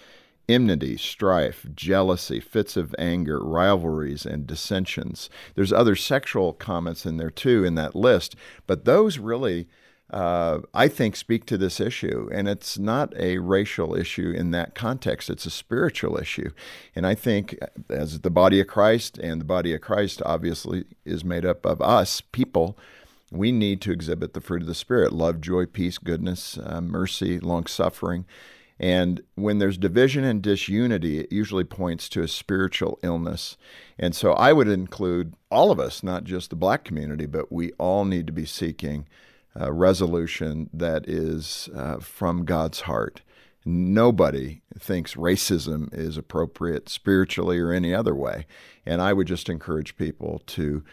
[0.50, 5.30] enmity, strife, jealousy, fits of anger, rivalries, and dissensions.
[5.56, 8.36] There's other sexual comments in there too in that list,
[8.68, 9.68] but those really
[10.14, 12.30] uh, I think, speak to this issue.
[12.32, 16.52] And it's not a racial issue in that context, it's a spiritual issue.
[16.96, 17.58] And I think,
[17.89, 21.82] as the body of Christ, and the body of Christ obviously is made up of
[21.82, 22.78] us, people,
[23.32, 27.39] we need to exhibit the fruit of the Spirit love, joy, peace, goodness, uh, mercy,
[27.39, 28.26] long suffering.
[28.84, 33.55] And when there's division and disunity, it usually points to a spiritual illness.
[33.97, 37.71] And so I would include all of us, not just the black community, but we
[37.77, 39.07] all need to be seeking
[39.57, 43.21] uh, resolution that is uh, from God's heart.
[43.63, 48.45] Nobody thinks racism is appropriate spiritually or any other way.
[48.86, 50.84] And I would just encourage people to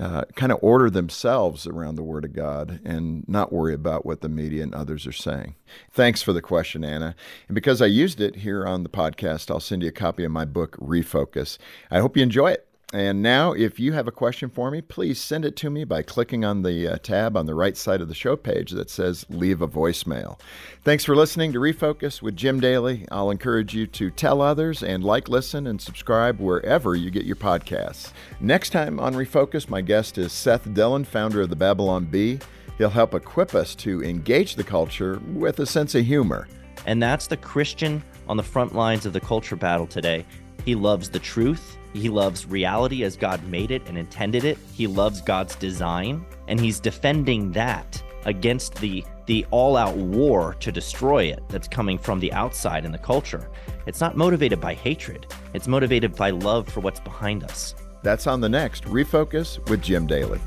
[0.00, 4.20] uh, kind of order themselves around the Word of God and not worry about what
[4.20, 5.54] the media and others are saying.
[5.90, 7.14] Thanks for the question, Anna.
[7.48, 10.32] And because I used it here on the podcast, I'll send you a copy of
[10.32, 11.58] my book, Refocus.
[11.90, 12.71] I hope you enjoy it.
[12.94, 16.02] And now, if you have a question for me, please send it to me by
[16.02, 19.24] clicking on the uh, tab on the right side of the show page that says
[19.30, 20.38] Leave a Voicemail.
[20.82, 23.06] Thanks for listening to Refocus with Jim Daly.
[23.10, 27.36] I'll encourage you to tell others and like, listen, and subscribe wherever you get your
[27.36, 28.12] podcasts.
[28.40, 32.40] Next time on Refocus, my guest is Seth Dillon, founder of the Babylon Bee.
[32.76, 36.46] He'll help equip us to engage the culture with a sense of humor.
[36.84, 40.26] And that's the Christian on the front lines of the culture battle today.
[40.64, 44.58] He loves the truth he loves reality as God made it and intended it.
[44.72, 51.24] He loves God's design, and he's defending that against the the all-out war to destroy
[51.24, 53.48] it that's coming from the outside in the culture.
[53.86, 55.32] It's not motivated by hatred.
[55.54, 57.76] It's motivated by love for what's behind us.
[58.02, 60.40] That's on the next Refocus with Jim Daly.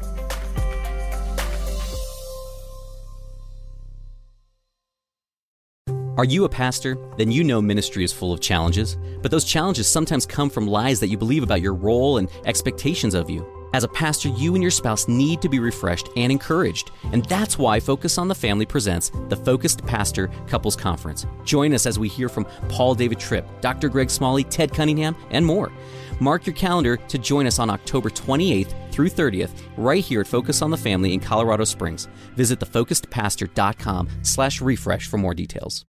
[6.18, 6.98] Are you a pastor?
[7.18, 11.02] Then you know ministry is full of challenges, but those challenges sometimes come from lies
[11.02, 13.46] that you believe about your role and expectations of you.
[13.74, 17.58] As a pastor, you and your spouse need to be refreshed and encouraged, and that's
[17.58, 21.26] why Focus on the Family presents the Focused Pastor Couples Conference.
[21.44, 23.90] Join us as we hear from Paul David Tripp, Dr.
[23.90, 25.70] Greg Smalley, Ted Cunningham, and more.
[26.22, 30.62] Mark your calendar to join us on October 28th through 30th right here at Focus
[30.62, 32.08] on the Family in Colorado Springs.
[32.38, 35.86] Visit thefocusedpastor.com slash refresh for more details.